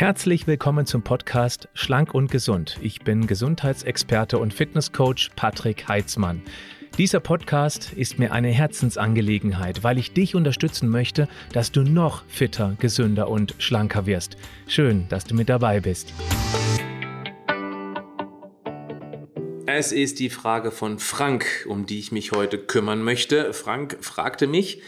Herzlich 0.00 0.46
willkommen 0.46 0.86
zum 0.86 1.02
Podcast 1.02 1.68
Schlank 1.74 2.14
und 2.14 2.30
Gesund. 2.30 2.78
Ich 2.80 3.00
bin 3.00 3.26
Gesundheitsexperte 3.26 4.38
und 4.38 4.54
Fitnesscoach 4.54 5.28
Patrick 5.36 5.88
Heitzmann. 5.88 6.40
Dieser 6.96 7.20
Podcast 7.20 7.92
ist 7.92 8.18
mir 8.18 8.32
eine 8.32 8.48
Herzensangelegenheit, 8.48 9.84
weil 9.84 9.98
ich 9.98 10.14
dich 10.14 10.34
unterstützen 10.34 10.88
möchte, 10.88 11.28
dass 11.52 11.70
du 11.70 11.82
noch 11.82 12.24
fitter, 12.28 12.76
gesünder 12.80 13.28
und 13.28 13.54
schlanker 13.58 14.06
wirst. 14.06 14.38
Schön, 14.66 15.06
dass 15.10 15.24
du 15.24 15.34
mit 15.34 15.50
dabei 15.50 15.80
bist. 15.80 16.14
Es 19.66 19.92
ist 19.92 20.18
die 20.18 20.30
Frage 20.30 20.70
von 20.70 20.98
Frank, 20.98 21.66
um 21.68 21.84
die 21.84 21.98
ich 21.98 22.10
mich 22.10 22.32
heute 22.32 22.56
kümmern 22.56 23.02
möchte. 23.02 23.52
Frank 23.52 23.98
fragte 24.00 24.46
mich, 24.46 24.80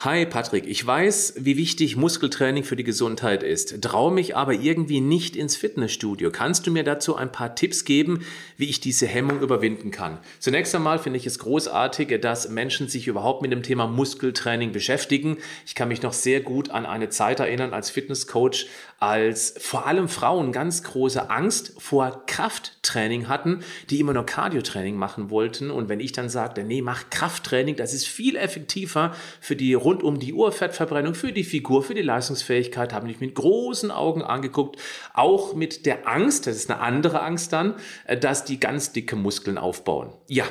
Hi 0.00 0.26
Patrick, 0.26 0.66
ich 0.66 0.84
weiß, 0.84 1.34
wie 1.38 1.56
wichtig 1.56 1.96
Muskeltraining 1.96 2.64
für 2.64 2.76
die 2.76 2.84
Gesundheit 2.84 3.42
ist, 3.42 3.80
traue 3.80 4.12
mich 4.12 4.36
aber 4.36 4.52
irgendwie 4.52 5.00
nicht 5.00 5.34
ins 5.34 5.56
Fitnessstudio. 5.56 6.30
Kannst 6.30 6.66
du 6.66 6.72
mir 6.72 6.84
dazu 6.84 7.16
ein 7.16 7.32
paar 7.32 7.54
Tipps 7.54 7.86
geben, 7.86 8.26
wie 8.58 8.68
ich 8.68 8.80
diese 8.80 9.06
Hemmung 9.06 9.40
überwinden 9.40 9.92
kann? 9.92 10.18
Zunächst 10.40 10.74
einmal 10.74 10.98
finde 10.98 11.18
ich 11.18 11.26
es 11.26 11.38
großartig, 11.38 12.20
dass 12.20 12.50
Menschen 12.50 12.88
sich 12.88 13.06
überhaupt 13.06 13.40
mit 13.40 13.52
dem 13.52 13.62
Thema 13.62 13.86
Muskeltraining 13.86 14.72
beschäftigen. 14.72 15.38
Ich 15.64 15.74
kann 15.74 15.88
mich 15.88 16.02
noch 16.02 16.12
sehr 16.12 16.40
gut 16.40 16.70
an 16.70 16.84
eine 16.84 17.08
Zeit 17.08 17.40
erinnern 17.40 17.72
als 17.72 17.88
Fitnesscoach, 17.88 18.66
als 18.98 19.54
vor 19.58 19.86
allem 19.86 20.08
Frauen 20.08 20.52
ganz 20.52 20.82
große 20.82 21.30
Angst 21.30 21.74
vor 21.78 22.24
Krafttraining 22.26 23.28
hatten, 23.28 23.60
die 23.90 24.00
immer 24.00 24.12
nur 24.12 24.26
Cardiotraining 24.26 24.96
machen 24.96 25.30
wollten. 25.30 25.70
Und 25.70 25.88
wenn 25.88 26.00
ich 26.00 26.12
dann 26.12 26.28
sagte, 26.28 26.64
nee, 26.64 26.82
mach 26.82 27.10
Krafttraining, 27.10 27.76
das 27.76 27.94
ist 27.94 28.06
viel 28.06 28.36
effektiver 28.36 29.14
für 29.40 29.56
die 29.56 29.74
rund 29.94 30.02
um 30.02 30.18
die 30.18 30.32
Uhr 30.32 30.50
Fettverbrennung, 30.50 31.14
für 31.14 31.32
die 31.32 31.44
Figur, 31.44 31.82
für 31.82 31.94
die 31.94 32.02
Leistungsfähigkeit, 32.02 32.92
haben 32.92 33.06
mich 33.06 33.20
mit 33.20 33.34
großen 33.34 33.90
Augen 33.90 34.22
angeguckt, 34.22 34.80
auch 35.12 35.54
mit 35.54 35.86
der 35.86 36.08
Angst, 36.08 36.46
das 36.46 36.56
ist 36.56 36.70
eine 36.70 36.80
andere 36.80 37.22
Angst 37.22 37.52
dann, 37.52 37.74
äh, 38.06 38.16
dass 38.16 38.44
die 38.44 38.58
ganz 38.58 38.92
dicke 38.92 39.16
Muskeln 39.16 39.58
aufbauen. 39.58 40.12
Ja, 40.28 40.44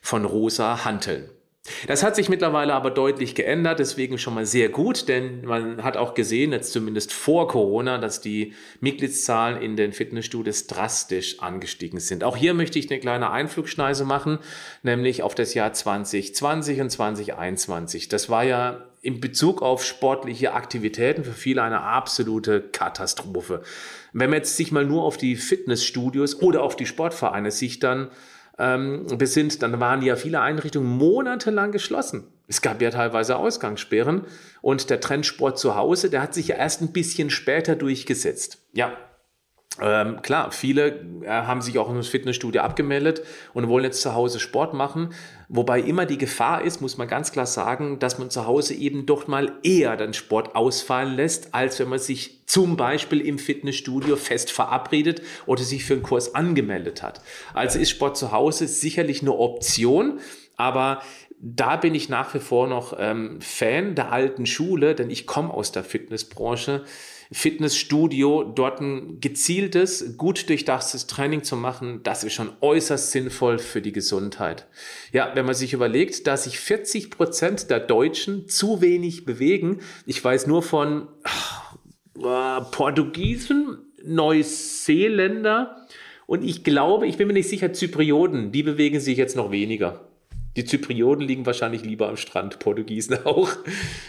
von 0.00 0.24
rosa 0.24 0.84
Hanteln. 0.84 1.30
Das 1.86 2.02
hat 2.02 2.16
sich 2.16 2.28
mittlerweile 2.28 2.74
aber 2.74 2.90
deutlich 2.90 3.36
geändert, 3.36 3.78
deswegen 3.78 4.18
schon 4.18 4.34
mal 4.34 4.46
sehr 4.46 4.68
gut, 4.68 5.06
denn 5.06 5.44
man 5.44 5.84
hat 5.84 5.96
auch 5.96 6.14
gesehen, 6.14 6.50
jetzt 6.50 6.72
zumindest 6.72 7.12
vor 7.12 7.46
Corona, 7.46 7.98
dass 7.98 8.20
die 8.20 8.54
Mitgliedszahlen 8.80 9.62
in 9.62 9.76
den 9.76 9.92
Fitnessstudios 9.92 10.66
drastisch 10.66 11.38
angestiegen 11.38 12.00
sind. 12.00 12.24
Auch 12.24 12.36
hier 12.36 12.54
möchte 12.54 12.80
ich 12.80 12.90
eine 12.90 12.98
kleine 12.98 13.30
Einflugschneise 13.30 14.04
machen, 14.04 14.40
nämlich 14.82 15.22
auf 15.22 15.36
das 15.36 15.54
Jahr 15.54 15.72
2020 15.72 16.80
und 16.80 16.90
2021. 16.90 18.08
Das 18.08 18.28
war 18.28 18.42
ja 18.42 18.84
in 19.00 19.20
Bezug 19.20 19.62
auf 19.62 19.84
sportliche 19.84 20.54
Aktivitäten 20.54 21.22
für 21.22 21.32
viele 21.32 21.62
eine 21.62 21.82
absolute 21.82 22.60
Katastrophe. 22.60 23.62
Wenn 24.12 24.30
man 24.30 24.38
jetzt 24.38 24.56
sich 24.56 24.72
mal 24.72 24.84
nur 24.84 25.04
auf 25.04 25.16
die 25.16 25.36
Fitnessstudios 25.36 26.42
oder 26.42 26.62
auf 26.62 26.74
die 26.74 26.86
Sportvereine 26.86 27.52
sich 27.52 27.78
dann 27.78 28.10
ähm, 28.58 29.06
besinnt, 29.18 29.62
dann 29.62 29.80
waren 29.80 30.02
ja 30.02 30.16
viele 30.16 30.40
Einrichtungen 30.40 30.88
monatelang 30.88 31.72
geschlossen. 31.72 32.24
Es 32.48 32.60
gab 32.60 32.82
ja 32.82 32.90
teilweise 32.90 33.36
Ausgangssperren 33.36 34.26
und 34.60 34.90
der 34.90 35.00
Trendsport 35.00 35.58
zu 35.58 35.74
Hause, 35.74 36.10
der 36.10 36.22
hat 36.22 36.34
sich 36.34 36.48
ja 36.48 36.56
erst 36.56 36.82
ein 36.82 36.92
bisschen 36.92 37.30
später 37.30 37.76
durchgesetzt. 37.76 38.58
Ja, 38.72 38.96
ähm, 39.80 40.20
klar, 40.20 40.52
viele 40.52 41.00
äh, 41.22 41.28
haben 41.28 41.62
sich 41.62 41.78
auch 41.78 41.88
in 41.88 41.96
das 41.96 42.08
Fitnessstudio 42.08 42.60
abgemeldet 42.60 43.22
und 43.54 43.68
wollen 43.68 43.84
jetzt 43.84 44.02
zu 44.02 44.14
Hause 44.14 44.38
Sport 44.38 44.74
machen. 44.74 45.14
Wobei 45.48 45.80
immer 45.80 46.04
die 46.04 46.18
Gefahr 46.18 46.62
ist, 46.62 46.80
muss 46.80 46.98
man 46.98 47.08
ganz 47.08 47.32
klar 47.32 47.46
sagen, 47.46 47.98
dass 47.98 48.18
man 48.18 48.28
zu 48.30 48.46
Hause 48.46 48.74
eben 48.74 49.06
doch 49.06 49.28
mal 49.28 49.52
eher 49.62 49.96
den 49.96 50.12
Sport 50.12 50.54
ausfallen 50.56 51.14
lässt, 51.14 51.54
als 51.54 51.78
wenn 51.78 51.88
man 51.88 51.98
sich 51.98 52.42
zum 52.46 52.76
Beispiel 52.76 53.20
im 53.20 53.38
Fitnessstudio 53.38 54.16
fest 54.16 54.50
verabredet 54.50 55.22
oder 55.46 55.62
sich 55.62 55.84
für 55.84 55.94
einen 55.94 56.02
Kurs 56.02 56.34
angemeldet 56.34 57.02
hat. 57.02 57.22
Also 57.54 57.78
ist 57.78 57.90
Sport 57.90 58.18
zu 58.18 58.32
Hause 58.32 58.68
sicherlich 58.68 59.22
eine 59.22 59.32
Option, 59.32 60.20
aber 60.56 61.00
da 61.44 61.76
bin 61.76 61.94
ich 61.94 62.08
nach 62.08 62.34
wie 62.34 62.38
vor 62.38 62.68
noch 62.68 62.94
ähm, 62.98 63.40
Fan 63.40 63.94
der 63.94 64.12
alten 64.12 64.46
Schule, 64.46 64.94
denn 64.94 65.10
ich 65.10 65.26
komme 65.26 65.52
aus 65.52 65.72
der 65.72 65.82
Fitnessbranche. 65.82 66.84
Fitnessstudio, 67.32 68.44
dort 68.44 68.80
ein 68.80 69.20
gezieltes, 69.20 70.16
gut 70.16 70.48
durchdachtes 70.48 71.06
Training 71.06 71.42
zu 71.42 71.56
machen, 71.56 72.00
das 72.02 72.24
ist 72.24 72.34
schon 72.34 72.50
äußerst 72.60 73.10
sinnvoll 73.10 73.58
für 73.58 73.80
die 73.80 73.92
Gesundheit. 73.92 74.66
Ja, 75.12 75.32
wenn 75.34 75.46
man 75.46 75.54
sich 75.54 75.72
überlegt, 75.72 76.26
dass 76.26 76.44
sich 76.44 76.60
40 76.60 77.10
Prozent 77.10 77.70
der 77.70 77.80
Deutschen 77.80 78.48
zu 78.48 78.80
wenig 78.80 79.24
bewegen, 79.24 79.80
ich 80.06 80.22
weiß 80.22 80.46
nur 80.46 80.62
von 80.62 81.08
äh, 82.18 82.60
Portugiesen, 82.70 83.78
Neuseeländer 84.04 85.86
und 86.26 86.44
ich 86.44 86.64
glaube, 86.64 87.06
ich 87.06 87.16
bin 87.16 87.28
mir 87.28 87.34
nicht 87.34 87.48
sicher, 87.48 87.72
Zyprioten, 87.72 88.52
die 88.52 88.62
bewegen 88.62 89.00
sich 89.00 89.16
jetzt 89.16 89.36
noch 89.36 89.50
weniger. 89.50 90.11
Die 90.56 90.64
Zyprioten 90.66 91.26
liegen 91.26 91.46
wahrscheinlich 91.46 91.82
lieber 91.82 92.08
am 92.08 92.16
Strand, 92.16 92.58
Portugiesen 92.58 93.18
auch. 93.24 93.50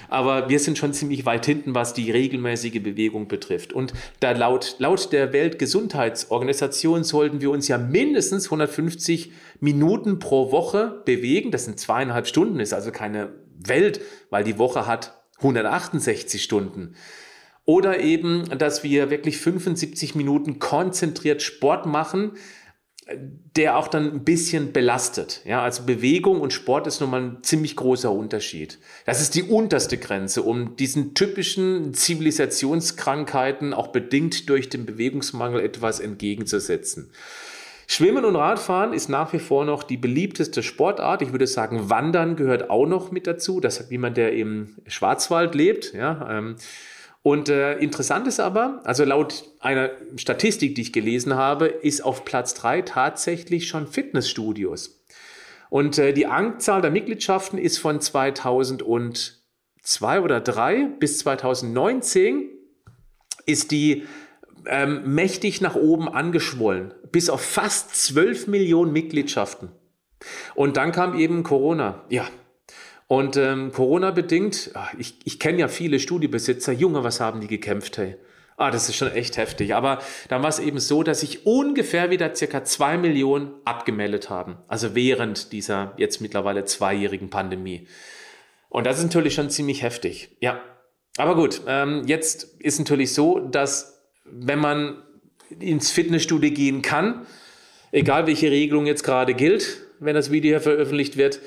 Aber 0.09 0.50
wir 0.50 0.59
sind 0.59 0.78
schon 0.78 0.94
ziemlich 0.94 1.26
weit 1.26 1.46
hinten, 1.46 1.74
was 1.74 1.94
die 1.94 2.12
regelmäßige 2.12 2.84
Bewegung 2.84 3.28
betrifft. 3.28 3.72
Und 3.72 3.94
da 4.20 4.31
laut, 4.31 4.76
laut 4.80 5.12
der 5.14 5.32
Weltgesundheitsorganisation 5.32 7.03
sollten 7.03 7.40
wir 7.42 7.52
uns 7.52 7.68
ja 7.68 7.78
mindestens 7.78 8.46
150 8.46 9.32
Minuten 9.62 10.20
pro 10.20 10.52
Woche 10.52 11.02
bewegen. 11.06 11.52
Das 11.52 11.66
sind 11.66 11.80
zweieinhalb 11.80 12.28
Stunden, 12.28 12.59
ist 12.59 12.74
also 12.74 12.92
keine 12.92 13.32
Welt, 13.58 14.02
weil 14.30 14.44
die 14.44 14.58
Woche 14.58 14.86
hat 14.86 15.24
168 15.38 16.44
Stunden. 16.44 16.96
Oder 17.66 18.02
eben, 18.02 18.44
dass 18.58 18.84
wir 18.84 19.09
wirklich 19.09 19.38
75 19.38 20.16
Minuten 20.16 20.59
konzentriert 20.59 21.42
Sport 21.42 21.86
machen 21.86 22.34
der 23.56 23.78
auch 23.78 23.88
dann 23.88 24.12
ein 24.12 24.24
bisschen 24.24 24.74
belastet. 24.74 25.41
Ja, 25.46 25.62
also 25.62 25.84
Bewegung 25.84 26.41
und 26.41 26.53
Sport 26.53 26.88
ist 26.88 27.01
nochmal 27.01 27.22
ein 27.22 27.38
ziemlich 27.44 27.75
großer 27.75 28.12
Unterschied. 28.12 28.79
Das 29.06 29.22
ist 29.22 29.35
die 29.35 29.44
unterste 29.44 29.97
Grenze, 29.97 30.41
um 30.41 30.75
diesen 30.75 31.13
typischen 31.13 31.94
Zivilisationskrankheiten 31.94 33.73
auch 33.73 33.88
bedingt 33.88 34.50
durch 34.50 34.69
den 34.69 34.85
Bewegungsmangel 34.85 35.62
etwas 35.62 36.00
entgegenzusetzen. 36.00 37.12
Schwimmen 37.88 38.25
und 38.25 38.35
Radfahren 38.35 38.94
ist 38.94 39.09
nach 39.09 39.34
wie 39.34 39.40
vor 39.40 39.66
noch 39.66 39.84
die 39.84 39.97
beliebteste 39.97 40.63
Sportart. 40.63 41.22
Ich 41.22 41.31
würde 41.31 41.47
sagen, 41.47 41.90
Wandern 41.90 42.35
gehört 42.35 42.69
auch 42.69 42.88
noch 42.88 43.12
mit 43.12 43.28
dazu. 43.28 43.59
Das 43.59 43.79
hat 43.79 43.91
jemand, 43.91 44.18
der 44.18 44.34
im 44.34 44.75
Schwarzwald 44.88 45.53
lebt. 45.53 45.94
Ja, 45.94 46.28
ähm, 46.38 46.56
und 47.23 47.47
äh, 47.47 47.78
interessant 47.78 48.28
ist 48.28 48.41
aber, 48.41 48.81
also 48.84 49.06
laut 49.06 49.45
einer 49.61 49.91
Statistik, 50.17 50.75
die 50.75 50.81
ich 50.81 50.91
gelesen 50.91 51.35
habe, 51.35 51.67
ist 51.67 52.01
auf 52.01 52.25
Platz 52.25 52.53
drei 52.53 52.81
tatsächlich 52.81 53.69
schon 53.69 53.88
Fitnessstudios. 53.88 55.06
Und 55.69 55.97
äh, 55.97 56.11
die 56.13 56.28
Anzahl 56.28 56.81
der 56.81 56.91
Mitgliedschaften 56.91 57.57
ist 57.57 57.78
von 57.78 58.01
2002 58.01 60.22
oder 60.22 60.41
3 60.41 60.89
bis 61.00 61.19
2019 61.19 62.50
ist 63.45 63.72
die 63.72 64.03
ähm, 64.66 65.16
mächtig 65.16 65.61
nach 65.61 65.75
oben 65.75 66.09
angeschwollen, 66.09 66.94
bis 67.11 67.29
auf 67.29 67.41
fast 67.41 67.95
12 67.95 68.47
Millionen 68.47 68.91
Mitgliedschaften. 68.91 69.69
Und 70.55 70.75
dann 70.75 70.91
kam 70.91 71.17
eben 71.17 71.44
Corona. 71.44 72.03
Ja, 72.09 72.28
und 73.08 73.38
ähm, 73.38 73.72
Corona-bedingt, 73.72 74.72
ah, 74.74 74.88
ich, 74.97 75.16
ich 75.24 75.40
kenne 75.40 75.59
ja 75.59 75.68
viele 75.68 76.00
Studiobesitzer, 76.00 76.72
Junge, 76.72 77.03
was 77.03 77.19
haben 77.19 77.41
die 77.41 77.47
gekämpft, 77.47 77.97
hey? 77.97 78.16
Ah, 78.56 78.72
das 78.72 78.88
ist 78.88 78.96
schon 78.96 79.12
echt 79.12 79.38
heftig. 79.38 79.74
Aber 79.74 80.00
dann 80.30 80.41
war 80.44 80.50
es 80.50 80.59
eben 80.59 80.80
so, 80.80 81.03
dass 81.03 81.22
sich 81.22 81.46
ungefähr 81.46 82.12
wieder 82.12 82.36
circa 82.36 82.64
zwei 82.64 82.97
Millionen 82.97 83.52
abgemeldet 83.66 84.30
haben. 84.30 84.58
Also 84.68 84.96
während 84.96 85.52
dieser 85.52 85.94
jetzt 85.97 86.22
mittlerweile 86.22 86.64
zweijährigen 86.64 87.30
Pandemie. 87.30 87.88
Und 88.69 88.86
das 88.86 89.00
ist 89.00 89.06
natürlich 89.06 89.34
schon 89.34 89.50
ziemlich 89.50 89.81
heftig. 89.81 90.38
Ja. 90.40 90.62
Aber 91.18 91.35
gut, 91.35 91.61
ähm, 91.67 92.03
jetzt 92.05 92.59
ist 92.59 92.79
natürlich 92.79 93.14
so, 93.14 93.40
dass 93.40 94.02
wenn 94.26 94.59
man 94.59 95.02
ins 95.59 95.91
Fitnessstudio 95.91 96.52
gehen 96.52 96.82
kann, 96.82 97.26
egal 97.91 98.28
welche 98.28 98.50
Regelung 98.50 98.88
jetzt 98.88 99.03
gerade 99.03 99.34
gilt, 99.34 99.82
wenn 100.00 100.16
das 100.16 100.32
Video 100.32 100.52
hier 100.52 100.61
veröffentlicht 100.61 101.17
wird, 101.17 101.40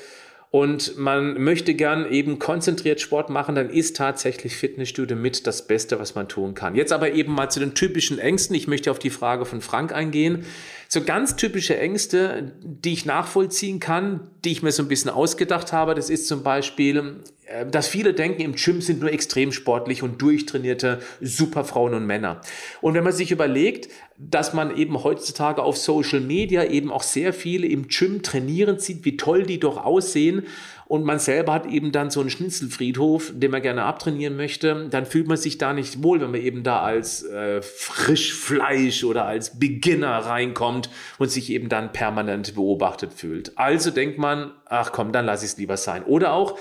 und 0.51 0.97
man 0.97 1.43
möchte 1.43 1.75
gern 1.75 2.11
eben 2.11 2.39
konzentriert 2.39 3.01
Sport 3.01 3.31
machen, 3.31 3.55
dann 3.55 3.69
ist 3.69 3.97
tatsächlich 3.97 4.57
Fitnessstudio 4.57 5.17
mit 5.17 5.47
das 5.47 5.67
Beste, 5.67 5.99
was 5.99 6.15
man 6.15 6.29
tun 6.29 6.55
kann. 6.55 6.75
Jetzt 6.75 6.93
aber 6.93 7.13
eben 7.13 7.35
mal 7.35 7.51
zu 7.51 7.61
den 7.61 7.75
typischen 7.75 8.19
Ängsten. 8.19 8.55
Ich 8.55 8.69
möchte 8.69 8.91
auf 8.91 8.99
die 8.99 9.11
Frage 9.11 9.45
von 9.45 9.61
Frank 9.61 9.93
eingehen. 9.93 10.47
So 10.89 11.03
ganz 11.03 11.37
typische 11.37 11.77
Ängste, 11.79 12.53
die 12.63 12.93
ich 12.93 13.07
nachvollziehen 13.07 13.81
kann, 13.81 14.31
die 14.45 14.53
ich 14.53 14.63
mir 14.63 14.73
so 14.73 14.83
ein 14.83 14.89
bisschen 14.89 15.11
ausgedacht 15.11 15.73
habe, 15.73 15.95
das 15.95 16.11
ist 16.11 16.29
zum 16.29 16.43
Beispiel, 16.43 17.23
äh, 17.47 17.67
dass 17.67 17.89
viele 17.89 18.15
denken, 18.15 18.43
im 18.43 18.55
Gym 18.55 18.81
sind 18.81 19.01
nur 19.01 19.13
extrem 19.13 19.53
sportlich 19.53 20.03
und 20.03 20.23
durchtrainierte 20.23 21.01
Superfrauen 21.21 21.95
und 21.95 22.07
Männer. 22.07 22.41
Und 22.81 22.95
wenn 22.95 23.05
man 23.05 23.13
sich 23.13 23.33
überlegt, 23.33 23.89
dass 24.19 24.55
man 24.55 24.77
eben 24.77 25.03
heutzutage 25.03 25.63
auf 25.63 25.77
Social 25.77 26.21
Media 26.21 26.65
eben 26.65 26.91
auch 26.91 27.03
sehr 27.03 27.33
viele 27.33 27.67
im 27.67 27.89
Gym 27.89 28.23
trainieren 28.23 28.79
sieht, 28.79 29.05
wie 29.05 29.17
toll 29.17 29.43
die 29.43 29.61
doch 29.61 29.85
aussehen 29.85 30.45
und 30.89 31.05
man 31.05 31.19
selber 31.19 31.53
hat 31.53 31.67
eben 31.67 31.91
dann 31.91 32.11
so 32.11 32.21
einen 32.21 32.31
Schnitzelfriedhof, 32.31 33.33
den 33.35 33.51
man 33.51 33.63
gerne 33.63 33.83
abtrainieren 33.83 34.37
möchte, 34.37 34.89
dann 34.91 35.05
fühlt 35.05 35.27
man 35.27 35.37
sich 35.37 35.59
da 35.59 35.73
nicht 35.73 36.03
wohl, 36.03 36.21
wenn 36.21 36.31
man 36.31 36.41
eben 36.41 36.63
da 36.63 36.81
als 36.81 37.25
äh, 37.25 37.61
Frischfleisch 37.61 39.03
oder 39.03 39.27
als 39.27 39.59
Beginner 39.59 40.19
reinkommt 40.19 40.89
und 41.19 41.31
sich 41.31 41.51
eben 41.51 41.69
dann 41.69 41.93
permanent 41.93 42.55
beobachtet 42.55 43.13
fühlt. 43.13 43.59
Also 43.59 43.91
denkt 43.91 44.19
man, 44.19 44.53
ach 44.67 44.93
komm, 44.93 45.11
dann 45.11 45.27
lass 45.27 45.43
ich 45.43 45.51
es 45.51 45.57
lieber 45.59 45.77
sein. 45.77 46.05
Oder 46.05 46.33
auch, 46.33 46.57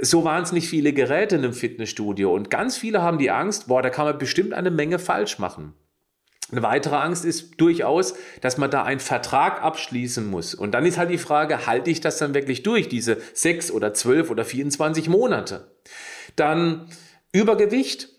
so 0.00 0.24
wahnsinnig 0.24 0.68
viele 0.68 0.92
Geräte 0.92 1.36
in 1.36 1.44
einem 1.44 1.52
Fitnessstudio 1.52 2.34
und 2.34 2.50
ganz 2.50 2.76
viele 2.76 3.02
haben 3.02 3.18
die 3.18 3.30
Angst, 3.30 3.68
boah, 3.68 3.82
da 3.82 3.90
kann 3.90 4.06
man 4.06 4.18
bestimmt 4.18 4.52
eine 4.52 4.70
Menge 4.70 4.98
falsch 4.98 5.38
machen. 5.38 5.74
Eine 6.52 6.62
weitere 6.62 6.96
Angst 6.96 7.24
ist 7.24 7.60
durchaus, 7.60 8.14
dass 8.40 8.56
man 8.56 8.70
da 8.70 8.84
einen 8.84 9.00
Vertrag 9.00 9.62
abschließen 9.62 10.24
muss. 10.24 10.54
Und 10.54 10.72
dann 10.72 10.86
ist 10.86 10.96
halt 10.96 11.10
die 11.10 11.18
Frage, 11.18 11.66
halte 11.66 11.90
ich 11.90 12.00
das 12.00 12.18
dann 12.18 12.34
wirklich 12.34 12.62
durch, 12.62 12.88
diese 12.88 13.18
sechs 13.34 13.70
oder 13.70 13.94
zwölf 13.94 14.30
oder 14.30 14.44
24 14.44 15.08
Monate? 15.08 15.72
Dann 16.36 16.88
Übergewicht 17.32 18.10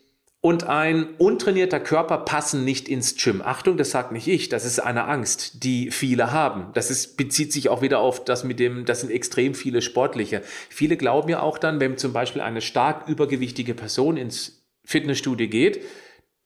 und 0.41 0.65
ein 0.65 1.15
untrainierter 1.17 1.79
Körper 1.79 2.19
passen 2.19 2.63
nicht 2.63 2.89
ins 2.89 3.15
Gym. 3.15 3.41
Achtung, 3.41 3.77
das 3.77 3.91
sagt 3.91 4.11
nicht 4.11 4.27
ich, 4.27 4.49
das 4.49 4.65
ist 4.65 4.79
eine 4.79 5.05
Angst, 5.05 5.63
die 5.63 5.89
viele 5.89 6.31
haben. 6.31 6.67
Das 6.73 6.91
ist, 6.91 7.17
bezieht 7.17 7.51
sich 7.51 7.69
auch 7.69 7.81
wieder 7.81 7.99
auf 7.99 8.23
das 8.23 8.43
mit 8.43 8.59
dem, 8.59 8.85
das 8.85 9.01
sind 9.01 9.09
extrem 9.09 9.55
viele 9.55 9.81
Sportliche. 9.81 10.43
Viele 10.69 10.97
glauben 10.97 11.29
ja 11.29 11.41
auch 11.41 11.57
dann, 11.57 11.79
wenn 11.79 11.97
zum 11.97 12.13
Beispiel 12.13 12.41
eine 12.41 12.61
stark 12.61 13.07
übergewichtige 13.07 13.73
Person 13.73 14.15
ins 14.17 14.65
Fitnessstudio 14.85 15.47
geht, 15.49 15.81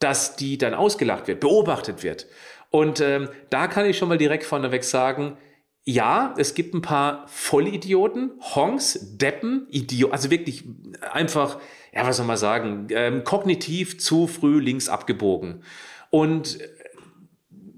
dass 0.03 0.35
die 0.35 0.57
dann 0.57 0.73
ausgelacht 0.73 1.27
wird, 1.27 1.39
beobachtet 1.39 2.03
wird. 2.03 2.27
Und 2.69 3.01
ähm, 3.01 3.29
da 3.49 3.67
kann 3.67 3.85
ich 3.85 3.97
schon 3.97 4.09
mal 4.09 4.17
direkt 4.17 4.43
vorneweg 4.43 4.83
sagen, 4.83 5.37
ja, 5.83 6.35
es 6.37 6.53
gibt 6.53 6.73
ein 6.75 6.81
paar 6.81 7.25
Vollidioten, 7.27 8.31
Honks, 8.55 8.99
Deppen, 9.17 9.67
Idioten, 9.69 10.13
also 10.13 10.29
wirklich 10.29 10.63
einfach, 11.11 11.59
ja, 11.91 12.05
was 12.05 12.17
soll 12.17 12.27
man 12.27 12.37
sagen, 12.37 12.87
ähm, 12.91 13.23
kognitiv 13.23 13.99
zu 13.99 14.27
früh 14.27 14.59
links 14.59 14.89
abgebogen. 14.89 15.63
Und 16.11 16.59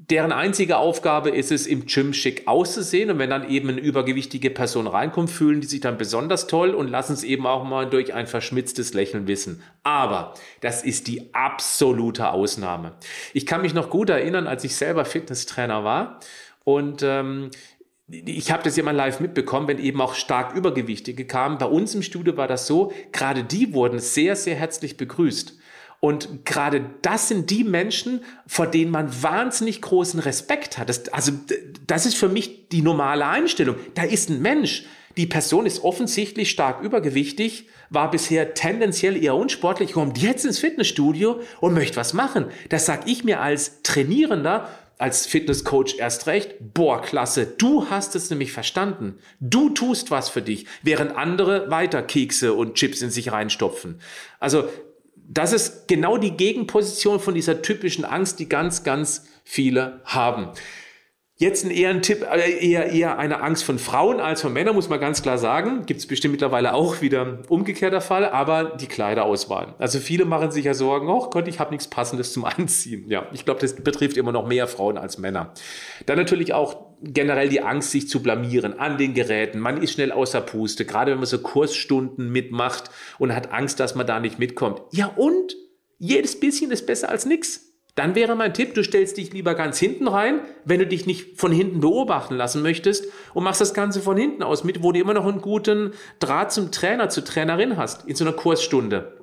deren 0.09 0.31
einzige 0.31 0.77
Aufgabe 0.77 1.29
ist 1.29 1.51
es, 1.51 1.65
im 1.65 1.85
Gym 1.85 2.13
schick 2.13 2.47
auszusehen. 2.47 3.09
Und 3.09 3.19
wenn 3.19 3.29
dann 3.29 3.49
eben 3.49 3.69
eine 3.69 3.79
übergewichtige 3.79 4.49
Person 4.49 4.87
reinkommt, 4.87 5.29
fühlen 5.29 5.61
die 5.61 5.67
sich 5.67 5.79
dann 5.79 5.97
besonders 5.97 6.47
toll 6.47 6.71
und 6.71 6.89
lassen 6.89 7.13
es 7.13 7.23
eben 7.23 7.47
auch 7.47 7.63
mal 7.63 7.89
durch 7.89 8.13
ein 8.13 8.27
verschmitztes 8.27 8.93
Lächeln 8.93 9.27
wissen. 9.27 9.63
Aber 9.83 10.33
das 10.61 10.83
ist 10.83 11.07
die 11.07 11.33
absolute 11.33 12.31
Ausnahme. 12.31 12.93
Ich 13.33 13.45
kann 13.45 13.61
mich 13.61 13.73
noch 13.73 13.89
gut 13.89 14.09
erinnern, 14.09 14.47
als 14.47 14.63
ich 14.63 14.75
selber 14.75 15.05
Fitnesstrainer 15.05 15.83
war 15.83 16.19
und 16.63 17.01
ähm, 17.03 17.51
ich 18.07 18.51
habe 18.51 18.63
das 18.63 18.75
ja 18.75 18.83
mal 18.83 18.95
live 18.95 19.21
mitbekommen, 19.21 19.67
wenn 19.67 19.79
eben 19.79 20.01
auch 20.01 20.13
stark 20.13 20.55
Übergewichtige 20.55 21.25
kamen. 21.25 21.57
Bei 21.57 21.65
uns 21.65 21.95
im 21.95 22.03
Studio 22.03 22.35
war 22.35 22.47
das 22.47 22.67
so, 22.67 22.91
gerade 23.11 23.43
die 23.43 23.73
wurden 23.73 23.99
sehr, 23.99 24.35
sehr 24.35 24.55
herzlich 24.55 24.97
begrüßt. 24.97 25.57
Und 26.03 26.45
gerade 26.45 26.83
das 27.01 27.29
sind 27.29 27.49
die 27.49 27.63
Menschen, 27.63 28.25
vor 28.45 28.67
denen 28.67 28.91
man 28.91 29.23
wahnsinnig 29.23 29.81
großen 29.81 30.19
Respekt 30.19 30.77
hat. 30.77 30.89
Das, 30.89 31.07
also 31.07 31.31
das 31.87 32.05
ist 32.05 32.17
für 32.17 32.27
mich 32.27 32.67
die 32.67 32.81
normale 32.81 33.25
Einstellung. 33.25 33.77
Da 33.93 34.03
ist 34.03 34.29
ein 34.29 34.41
Mensch. 34.41 34.83
Die 35.15 35.27
Person 35.27 35.65
ist 35.65 35.81
offensichtlich 35.81 36.49
stark 36.49 36.83
übergewichtig, 36.83 37.69
war 37.89 38.11
bisher 38.11 38.53
tendenziell 38.53 39.15
eher 39.15 39.35
unsportlich, 39.35 39.93
kommt 39.93 40.17
jetzt 40.17 40.43
ins 40.43 40.59
Fitnessstudio 40.59 41.39
und 41.61 41.73
möchte 41.73 41.95
was 41.95 42.13
machen. 42.13 42.47
Das 42.67 42.85
sag 42.85 43.07
ich 43.07 43.23
mir 43.23 43.39
als 43.39 43.81
Trainierender, 43.83 44.67
als 44.97 45.25
Fitnesscoach 45.25 45.99
erst 45.99 46.27
recht, 46.27 46.55
boah, 46.73 47.01
klasse, 47.01 47.45
du 47.45 47.89
hast 47.89 48.13
es 48.17 48.29
nämlich 48.29 48.51
verstanden. 48.51 49.19
Du 49.39 49.69
tust 49.69 50.11
was 50.11 50.27
für 50.27 50.41
dich, 50.41 50.65
während 50.81 51.15
andere 51.15 51.71
weiter 51.71 52.01
Kekse 52.03 52.55
und 52.55 52.73
Chips 52.73 53.01
in 53.01 53.09
sich 53.09 53.31
reinstopfen. 53.31 54.01
Also 54.41 54.67
das 55.27 55.53
ist 55.53 55.87
genau 55.87 56.17
die 56.17 56.31
Gegenposition 56.31 57.19
von 57.19 57.33
dieser 57.33 57.61
typischen 57.61 58.05
Angst, 58.05 58.39
die 58.39 58.49
ganz, 58.49 58.83
ganz 58.83 59.25
viele 59.43 60.01
haben. 60.05 60.49
Jetzt 61.43 61.65
eher 61.65 61.89
ein 61.89 62.01
Tipp, 62.01 62.25
äh, 62.31 62.65
eher, 62.65 62.89
eher 62.89 63.17
eine 63.17 63.41
Angst 63.41 63.65
von 63.65 63.77
Frauen 63.77 64.21
als 64.21 64.41
von 64.41 64.53
Männern, 64.53 64.75
muss 64.75 64.87
man 64.87 65.01
ganz 65.01 65.21
klar 65.21 65.37
sagen. 65.37 65.85
Gibt 65.85 65.99
es 65.99 66.07
bestimmt 66.07 66.31
mittlerweile 66.31 66.73
auch 66.73 67.01
wieder 67.01 67.39
umgekehrter 67.49 67.99
Fall, 67.99 68.29
aber 68.29 68.77
die 68.79 68.85
Kleiderauswahl. 68.87 69.75
Also 69.77 69.99
viele 69.99 70.23
machen 70.23 70.51
sich 70.51 70.63
ja 70.63 70.73
Sorgen, 70.73 71.09
oh 71.09 71.29
Gott, 71.29 71.49
ich 71.49 71.59
habe 71.59 71.71
nichts 71.71 71.89
Passendes 71.89 72.31
zum 72.31 72.45
Anziehen. 72.45 73.09
Ja, 73.09 73.27
ich 73.33 73.43
glaube, 73.43 73.59
das 73.59 73.75
betrifft 73.75 74.15
immer 74.15 74.31
noch 74.31 74.47
mehr 74.47 74.67
Frauen 74.67 74.97
als 74.97 75.17
Männer. 75.17 75.53
Dann 76.05 76.17
natürlich 76.17 76.53
auch 76.53 76.77
generell 77.01 77.49
die 77.49 77.59
Angst, 77.59 77.91
sich 77.91 78.07
zu 78.07 78.23
blamieren 78.23 78.79
an 78.79 78.97
den 78.97 79.13
Geräten. 79.13 79.59
Man 79.59 79.83
ist 79.83 79.91
schnell 79.91 80.13
außer 80.13 80.39
Puste, 80.39 80.85
gerade 80.85 81.11
wenn 81.11 81.17
man 81.17 81.27
so 81.27 81.39
Kursstunden 81.39 82.31
mitmacht 82.31 82.89
und 83.19 83.35
hat 83.35 83.51
Angst, 83.51 83.81
dass 83.81 83.95
man 83.95 84.07
da 84.07 84.21
nicht 84.21 84.39
mitkommt. 84.39 84.81
Ja 84.91 85.07
und? 85.07 85.57
Jedes 85.99 86.39
bisschen 86.39 86.71
ist 86.71 86.85
besser 86.85 87.09
als 87.09 87.25
nichts. 87.25 87.62
Dann 87.95 88.15
wäre 88.15 88.35
mein 88.35 88.55
Tipp, 88.55 88.73
du 88.73 88.83
stellst 88.83 89.17
dich 89.17 89.33
lieber 89.33 89.53
ganz 89.53 89.77
hinten 89.77 90.07
rein, 90.07 90.41
wenn 90.65 90.79
du 90.79 90.87
dich 90.87 91.05
nicht 91.05 91.39
von 91.39 91.51
hinten 91.51 91.79
beobachten 91.79 92.35
lassen 92.35 92.63
möchtest 92.63 93.05
und 93.35 93.43
machst 93.43 93.61
das 93.61 93.75
Ganze 93.75 94.01
von 94.01 94.17
hinten 94.17 94.41
aus 94.41 94.63
mit, 94.63 94.81
wo 94.81 94.91
du 94.91 94.99
immer 94.99 95.13
noch 95.13 95.27
einen 95.27 95.41
guten 95.41 95.93
Draht 96.19 96.51
zum 96.51 96.71
Trainer, 96.71 97.09
zur 97.09 97.23
Trainerin 97.23 97.77
hast, 97.77 98.07
in 98.07 98.15
so 98.15 98.25
einer 98.25 98.33
Kursstunde. 98.33 99.22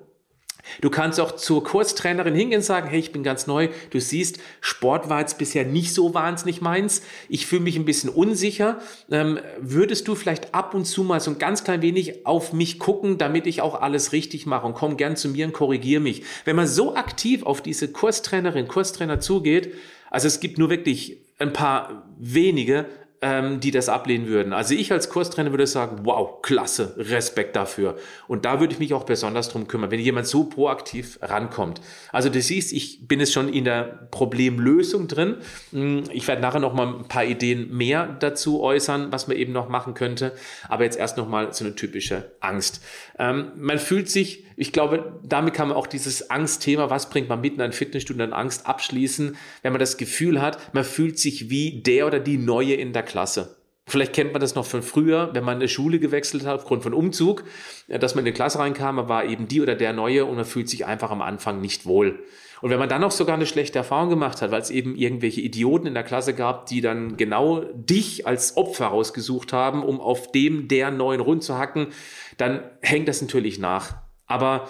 Du 0.80 0.90
kannst 0.90 1.20
auch 1.20 1.32
zur 1.32 1.64
Kurstrainerin 1.64 2.34
hingehen 2.34 2.58
und 2.58 2.64
sagen, 2.64 2.88
hey, 2.88 2.98
ich 2.98 3.12
bin 3.12 3.22
ganz 3.22 3.46
neu. 3.46 3.68
Du 3.90 4.00
siehst, 4.00 4.38
Sport 4.60 5.08
war 5.08 5.20
jetzt 5.20 5.38
bisher 5.38 5.64
nicht 5.64 5.94
so 5.94 6.14
wahnsinnig 6.14 6.60
meins. 6.60 7.02
Ich 7.28 7.46
fühle 7.46 7.62
mich 7.62 7.76
ein 7.76 7.84
bisschen 7.84 8.10
unsicher. 8.10 8.80
Ähm, 9.10 9.38
würdest 9.58 10.08
du 10.08 10.14
vielleicht 10.14 10.54
ab 10.54 10.74
und 10.74 10.84
zu 10.84 11.02
mal 11.04 11.20
so 11.20 11.30
ein 11.30 11.38
ganz 11.38 11.64
klein 11.64 11.82
wenig 11.82 12.26
auf 12.26 12.52
mich 12.52 12.78
gucken, 12.78 13.18
damit 13.18 13.46
ich 13.46 13.62
auch 13.62 13.80
alles 13.80 14.12
richtig 14.12 14.46
mache 14.46 14.66
und 14.66 14.74
komm 14.74 14.96
gern 14.96 15.16
zu 15.16 15.28
mir 15.28 15.46
und 15.46 15.52
korrigiere 15.52 16.00
mich. 16.00 16.22
Wenn 16.44 16.56
man 16.56 16.66
so 16.66 16.94
aktiv 16.94 17.44
auf 17.44 17.60
diese 17.60 17.88
Kurstrainerin, 17.88 18.68
Kurstrainer 18.68 19.20
zugeht, 19.20 19.74
also 20.10 20.26
es 20.26 20.40
gibt 20.40 20.58
nur 20.58 20.70
wirklich 20.70 21.18
ein 21.38 21.52
paar 21.52 22.06
wenige, 22.18 22.86
ähm, 23.22 23.60
die 23.60 23.70
das 23.70 23.88
ablehnen 23.88 24.26
würden. 24.26 24.52
Also 24.52 24.74
ich 24.74 24.92
als 24.92 25.10
Kurstrainer 25.10 25.50
würde 25.50 25.66
sagen, 25.66 26.00
wow, 26.04 26.40
klasse, 26.40 26.94
Respekt 26.96 27.54
dafür. 27.54 27.96
Und 28.28 28.44
da 28.44 28.60
würde 28.60 28.72
ich 28.72 28.78
mich 28.78 28.94
auch 28.94 29.04
besonders 29.04 29.50
drum 29.50 29.68
kümmern, 29.68 29.90
wenn 29.90 30.00
jemand 30.00 30.26
so 30.26 30.44
proaktiv 30.44 31.18
rankommt. 31.20 31.80
Also 32.12 32.30
du 32.30 32.40
siehst, 32.40 32.72
ich 32.72 33.06
bin 33.06 33.20
jetzt 33.20 33.32
schon 33.32 33.52
in 33.52 33.64
der 33.64 34.08
Problemlösung 34.10 35.06
drin. 35.06 35.36
Hm, 35.72 36.04
ich 36.12 36.26
werde 36.28 36.40
nachher 36.40 36.60
noch 36.60 36.72
mal 36.72 36.86
ein 36.86 37.08
paar 37.08 37.24
Ideen 37.24 37.76
mehr 37.76 38.16
dazu 38.20 38.62
äußern, 38.62 39.12
was 39.12 39.28
man 39.28 39.36
eben 39.36 39.52
noch 39.52 39.68
machen 39.68 39.94
könnte. 39.94 40.32
Aber 40.68 40.84
jetzt 40.84 40.98
erst 40.98 41.18
noch 41.18 41.28
mal 41.28 41.52
so 41.52 41.64
eine 41.64 41.74
typische 41.74 42.32
Angst. 42.40 42.82
Ähm, 43.18 43.52
man 43.56 43.78
fühlt 43.78 44.08
sich 44.08 44.44
ich 44.60 44.74
glaube, 44.74 45.18
damit 45.22 45.54
kann 45.54 45.68
man 45.68 45.76
auch 45.78 45.86
dieses 45.86 46.28
Angstthema, 46.28 46.90
was 46.90 47.08
bringt 47.08 47.30
man 47.30 47.40
mit 47.40 47.54
in 47.54 47.62
ein 47.62 48.20
an 48.20 48.32
Angst 48.34 48.66
abschließen, 48.66 49.34
wenn 49.62 49.72
man 49.72 49.80
das 49.80 49.96
Gefühl 49.96 50.42
hat, 50.42 50.74
man 50.74 50.84
fühlt 50.84 51.18
sich 51.18 51.48
wie 51.48 51.80
der 51.80 52.06
oder 52.06 52.20
die 52.20 52.36
Neue 52.36 52.74
in 52.74 52.92
der 52.92 53.02
Klasse. 53.10 53.56
Vielleicht 53.86 54.12
kennt 54.12 54.32
man 54.32 54.40
das 54.40 54.54
noch 54.54 54.66
von 54.66 54.82
früher, 54.82 55.30
wenn 55.32 55.42
man 55.42 55.56
eine 55.56 55.68
Schule 55.68 55.98
gewechselt 55.98 56.46
hat 56.46 56.60
aufgrund 56.60 56.84
von 56.84 56.94
Umzug, 56.94 57.42
dass 57.88 58.14
man 58.14 58.24
in 58.24 58.28
eine 58.28 58.34
Klasse 58.34 58.60
reinkam, 58.60 58.96
man 58.96 59.08
war 59.08 59.24
eben 59.24 59.48
die 59.48 59.60
oder 59.60 59.74
der 59.74 59.92
Neue 59.92 60.26
und 60.26 60.36
man 60.36 60.44
fühlt 60.44 60.68
sich 60.68 60.86
einfach 60.86 61.10
am 61.10 61.20
Anfang 61.20 61.60
nicht 61.60 61.86
wohl. 61.86 62.22
Und 62.60 62.70
wenn 62.70 62.78
man 62.78 62.88
dann 62.88 63.00
noch 63.00 63.10
sogar 63.10 63.34
eine 63.34 63.46
schlechte 63.46 63.78
Erfahrung 63.78 64.10
gemacht 64.10 64.42
hat, 64.42 64.52
weil 64.52 64.60
es 64.60 64.70
eben 64.70 64.94
irgendwelche 64.94 65.40
Idioten 65.40 65.88
in 65.88 65.94
der 65.94 66.04
Klasse 66.04 66.34
gab, 66.34 66.66
die 66.66 66.80
dann 66.80 67.16
genau 67.16 67.64
dich 67.74 68.26
als 68.28 68.56
Opfer 68.56 68.86
rausgesucht 68.86 69.52
haben, 69.52 69.82
um 69.82 70.00
auf 70.00 70.30
dem 70.30 70.68
der 70.68 70.90
Neuen 70.92 71.20
rumzuhacken, 71.20 71.88
dann 72.36 72.62
hängt 72.82 73.08
das 73.08 73.22
natürlich 73.22 73.58
nach. 73.58 73.96
Aber 74.26 74.68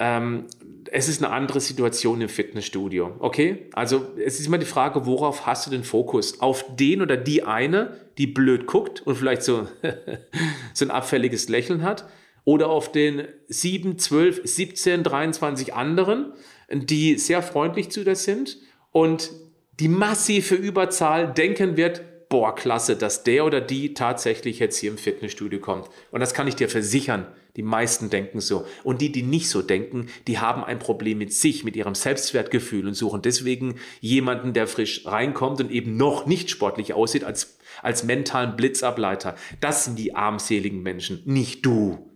ähm, 0.00 0.46
es 0.90 1.08
ist 1.08 1.22
eine 1.22 1.32
andere 1.32 1.60
Situation 1.60 2.20
im 2.20 2.28
Fitnessstudio. 2.28 3.14
Okay? 3.20 3.68
Also 3.74 4.10
es 4.16 4.40
ist 4.40 4.46
immer 4.46 4.58
die 4.58 4.66
Frage, 4.66 5.06
worauf 5.06 5.46
hast 5.46 5.66
du 5.66 5.70
den 5.70 5.84
Fokus? 5.84 6.40
Auf 6.40 6.64
den 6.74 7.02
oder 7.02 7.16
die 7.16 7.44
eine, 7.44 7.96
die 8.18 8.26
blöd 8.26 8.66
guckt 8.66 9.02
und 9.02 9.14
vielleicht 9.16 9.42
so, 9.42 9.68
so 10.74 10.84
ein 10.84 10.90
abfälliges 10.90 11.48
Lächeln 11.48 11.82
hat? 11.82 12.08
Oder 12.44 12.68
auf 12.70 12.90
den 12.90 13.28
7, 13.48 13.98
12, 13.98 14.40
17, 14.42 15.04
23 15.04 15.74
anderen, 15.74 16.32
die 16.72 17.18
sehr 17.18 17.42
freundlich 17.42 17.90
zu 17.90 18.02
dir 18.02 18.16
sind 18.16 18.56
und 18.90 19.30
die 19.78 19.88
massive 19.88 20.54
Überzahl 20.54 21.32
denken 21.32 21.76
wird, 21.76 22.02
boah, 22.30 22.54
klasse, 22.54 22.96
dass 22.96 23.24
der 23.24 23.44
oder 23.44 23.60
die 23.60 23.92
tatsächlich 23.92 24.58
jetzt 24.58 24.78
hier 24.78 24.90
im 24.90 24.98
Fitnessstudio 24.98 25.60
kommt. 25.60 25.88
Und 26.10 26.20
das 26.20 26.32
kann 26.32 26.48
ich 26.48 26.56
dir 26.56 26.68
versichern. 26.68 27.26
Die 27.56 27.62
meisten 27.62 28.10
denken 28.10 28.40
so. 28.40 28.64
Und 28.84 29.00
die, 29.00 29.12
die 29.12 29.22
nicht 29.22 29.48
so 29.48 29.62
denken, 29.62 30.06
die 30.26 30.38
haben 30.38 30.64
ein 30.64 30.78
Problem 30.78 31.18
mit 31.18 31.32
sich, 31.32 31.64
mit 31.64 31.76
ihrem 31.76 31.94
Selbstwertgefühl 31.94 32.86
und 32.86 32.94
suchen 32.94 33.22
deswegen 33.22 33.76
jemanden, 34.00 34.52
der 34.52 34.66
frisch 34.66 35.06
reinkommt 35.06 35.60
und 35.60 35.70
eben 35.70 35.96
noch 35.96 36.26
nicht 36.26 36.50
sportlich 36.50 36.94
aussieht, 36.94 37.24
als, 37.24 37.58
als 37.82 38.04
mentalen 38.04 38.56
Blitzableiter. 38.56 39.34
Das 39.60 39.84
sind 39.84 39.98
die 39.98 40.14
armseligen 40.14 40.82
Menschen, 40.82 41.22
nicht 41.24 41.66
du. 41.66 42.10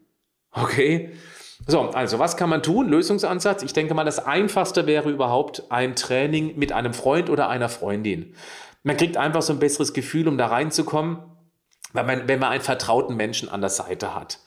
Okay? 0.53 1.11
So, 1.67 1.81
also 1.81 2.19
was 2.19 2.37
kann 2.37 2.51
man 2.51 2.63
tun? 2.63 2.89
Lösungsansatz. 2.89 3.63
Ich 3.63 3.73
denke 3.73 3.95
mal, 3.95 4.05
das 4.05 4.25
Einfachste 4.25 4.87
wäre 4.87 5.11
überhaupt 5.11 5.71
ein 5.71 5.97
Training 5.97 6.59
mit 6.59 6.73
einem 6.73 6.93
Freund 6.93 7.31
oder 7.31 7.49
einer 7.49 7.69
Freundin. 7.69 8.35
Man 8.83 8.97
kriegt 8.97 9.17
einfach 9.17 9.43
so 9.43 9.53
ein 9.53 9.59
besseres 9.59 9.95
Gefühl, 9.95 10.29
um 10.29 10.37
da 10.37 10.47
reinzukommen, 10.47 11.19
wenn 11.95 12.07
man, 12.07 12.29
wenn 12.29 12.39
man 12.39 12.51
einen 12.51 12.63
vertrauten 12.63 13.17
Menschen 13.17 13.49
an 13.49 13.63
der 13.63 13.71
Seite 13.71 14.15
hat. 14.15 14.41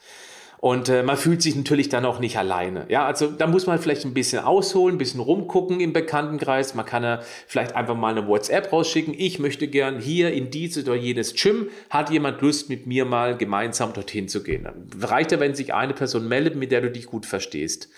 Und 0.60 0.88
äh, 0.88 1.02
man 1.02 1.16
fühlt 1.16 1.40
sich 1.40 1.54
natürlich 1.54 1.88
dann 1.88 2.04
auch 2.04 2.18
nicht 2.18 2.36
alleine. 2.36 2.86
Ja, 2.88 3.06
also 3.06 3.28
da 3.28 3.46
muss 3.46 3.66
man 3.66 3.78
vielleicht 3.78 4.04
ein 4.04 4.14
bisschen 4.14 4.40
ausholen, 4.40 4.96
ein 4.96 4.98
bisschen 4.98 5.20
rumgucken 5.20 5.80
im 5.80 5.92
Bekanntenkreis. 5.92 6.74
Man 6.74 6.84
kann 6.84 7.04
ja 7.04 7.20
vielleicht 7.46 7.76
einfach 7.76 7.96
mal 7.96 8.16
eine 8.16 8.26
WhatsApp 8.26 8.72
rausschicken. 8.72 9.14
Ich 9.16 9.38
möchte 9.38 9.68
gern 9.68 10.00
hier 10.00 10.32
in 10.32 10.50
dieses 10.50 10.84
oder 10.84 10.96
jenes 10.96 11.34
Gym. 11.34 11.68
Hat 11.90 12.10
jemand 12.10 12.40
Lust, 12.40 12.68
mit 12.68 12.86
mir 12.86 13.04
mal 13.04 13.36
gemeinsam 13.36 13.92
dorthin 13.92 14.26
zu 14.28 14.42
gehen? 14.42 14.64
Dann 14.64 14.88
reicht 15.00 15.30
ja, 15.30 15.38
wenn 15.38 15.54
sich 15.54 15.74
eine 15.74 15.94
Person 15.94 16.26
meldet, 16.26 16.56
mit 16.56 16.72
der 16.72 16.80
du 16.80 16.90
dich 16.90 17.06
gut 17.06 17.24
verstehst. 17.24 17.88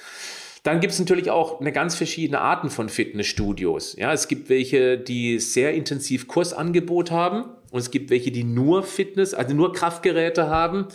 Dann 0.63 0.81
gibt 0.81 0.93
es 0.93 0.99
natürlich 0.99 1.31
auch 1.31 1.61
eine 1.61 1.73
ganz 1.73 1.95
verschiedene 1.95 2.41
Arten 2.43 2.69
von 2.69 2.91
Fitnessstudios. 2.91 3.97
Ja, 3.97 4.13
es 4.13 4.29
gibt 4.29 4.51
welche, 4.51 4.99
die 4.99 5.39
sehr 5.39 5.73
intensiv 5.73 6.29
Kursangebot 6.29 7.11
haben 7.11 7.47
und 7.71 7.81
es 7.81 7.91
gibt 7.91 8.11
welche, 8.11 8.33
die 8.33 8.43
nur 8.43 8.83
Fitness, 8.83 9.33
also 9.33 9.55
nur 9.55 9.73
Kraftgeräte 9.73 10.49
haben. 10.49 10.89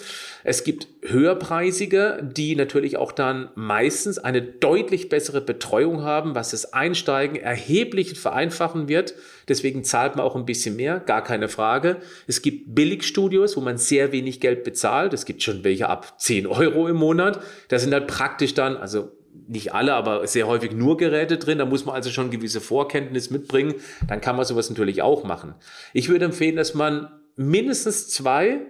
Es 0.44 0.64
gibt 0.64 0.88
höherpreisige, 1.04 2.20
die 2.36 2.56
natürlich 2.56 2.98
auch 2.98 3.14
dann 3.14 3.50
meistens 3.56 4.18
eine 4.18 4.42
deutlich 4.42 5.08
bessere 5.08 5.40
Betreuung 5.40 6.02
haben, 6.02 6.36
was 6.36 6.52
das 6.52 6.74
Einsteigen 6.74 7.38
erheblich 7.38 8.20
vereinfachen 8.20 8.90
wird. 8.90 9.14
Deswegen 9.48 9.84
zahlt 9.84 10.16
man 10.18 10.26
auch 10.26 10.36
ein 10.36 10.46
bisschen 10.46 10.76
mehr, 10.76 11.00
gar 11.00 11.24
keine 11.24 11.48
Frage. 11.48 11.98
Es 12.28 12.42
gibt 12.42 12.76
Billigstudios, 12.76 13.56
wo 13.56 13.62
man 13.62 13.78
sehr 13.78 14.12
wenig 14.12 14.42
Geld 14.42 14.64
bezahlt. 14.64 15.14
Es 15.14 15.26
gibt 15.26 15.44
schon 15.44 15.64
welche 15.64 15.88
ab 15.88 16.20
10 16.20 16.46
Euro 16.46 16.88
im 16.88 16.98
Monat. 16.98 17.40
Da 17.70 17.80
sind 17.80 17.94
halt 17.94 18.08
praktisch 18.08 18.54
dann, 18.54 18.76
also 18.76 19.15
nicht 19.48 19.74
alle, 19.74 19.94
aber 19.94 20.26
sehr 20.28 20.48
häufig 20.48 20.72
nur 20.72 20.98
Geräte 20.98 21.38
drin. 21.38 21.58
Da 21.58 21.66
muss 21.66 21.86
man 21.86 21.96
also 21.96 22.10
schon 22.10 22.32
gewisse 22.32 22.62
Vorkenntnis 22.62 23.30
mitbringen. 23.30 23.76
Dann 24.08 24.22
kann 24.22 24.36
man 24.36 24.46
sowas 24.46 24.70
natürlich 24.70 25.02
auch 25.02 25.24
machen. 25.24 25.54
Ich 25.94 26.10
würde 26.10 26.26
empfehlen, 26.26 26.56
dass 26.56 26.74
man 26.74 27.10
mindestens 27.36 28.10
zwei 28.10 28.62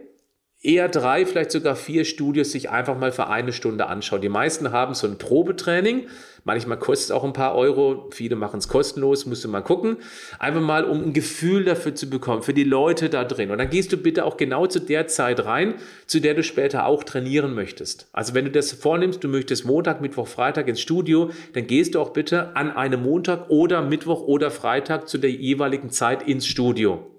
eher 0.65 0.89
drei, 0.89 1.25
vielleicht 1.25 1.51
sogar 1.51 1.75
vier 1.75 2.05
Studios 2.05 2.51
sich 2.51 2.69
einfach 2.69 2.97
mal 2.97 3.11
für 3.11 3.27
eine 3.27 3.53
Stunde 3.53 3.87
anschauen. 3.87 4.21
Die 4.21 4.29
meisten 4.29 4.71
haben 4.71 4.93
so 4.93 5.07
ein 5.07 5.17
Probetraining. 5.17 6.07
Manchmal 6.43 6.77
kostet 6.77 7.05
es 7.05 7.11
auch 7.11 7.23
ein 7.23 7.33
paar 7.33 7.55
Euro. 7.55 8.09
Viele 8.11 8.35
machen 8.35 8.57
es 8.59 8.67
kostenlos. 8.67 9.25
Musst 9.25 9.43
du 9.43 9.47
mal 9.47 9.61
gucken. 9.61 9.97
Einfach 10.37 10.61
mal, 10.61 10.83
um 10.83 11.03
ein 11.03 11.13
Gefühl 11.13 11.63
dafür 11.63 11.95
zu 11.95 12.09
bekommen, 12.09 12.43
für 12.43 12.53
die 12.53 12.63
Leute 12.63 13.09
da 13.09 13.23
drin. 13.23 13.51
Und 13.51 13.57
dann 13.57 13.69
gehst 13.69 13.91
du 13.91 13.97
bitte 13.97 14.25
auch 14.25 14.37
genau 14.37 14.67
zu 14.67 14.79
der 14.79 15.07
Zeit 15.07 15.45
rein, 15.45 15.75
zu 16.05 16.19
der 16.19 16.33
du 16.33 16.43
später 16.43 16.85
auch 16.85 17.03
trainieren 17.03 17.55
möchtest. 17.55 18.07
Also 18.11 18.33
wenn 18.33 18.45
du 18.45 18.51
das 18.51 18.71
vornimmst, 18.71 19.23
du 19.23 19.27
möchtest 19.27 19.65
Montag, 19.65 20.01
Mittwoch, 20.01 20.27
Freitag 20.27 20.67
ins 20.67 20.81
Studio, 20.81 21.31
dann 21.53 21.67
gehst 21.67 21.95
du 21.95 21.99
auch 21.99 22.09
bitte 22.09 22.55
an 22.55 22.71
einem 22.71 23.03
Montag 23.03 23.49
oder 23.49 23.81
Mittwoch 23.81 24.21
oder 24.21 24.51
Freitag 24.51 25.07
zu 25.07 25.17
der 25.17 25.31
jeweiligen 25.31 25.89
Zeit 25.89 26.27
ins 26.27 26.45
Studio 26.45 27.14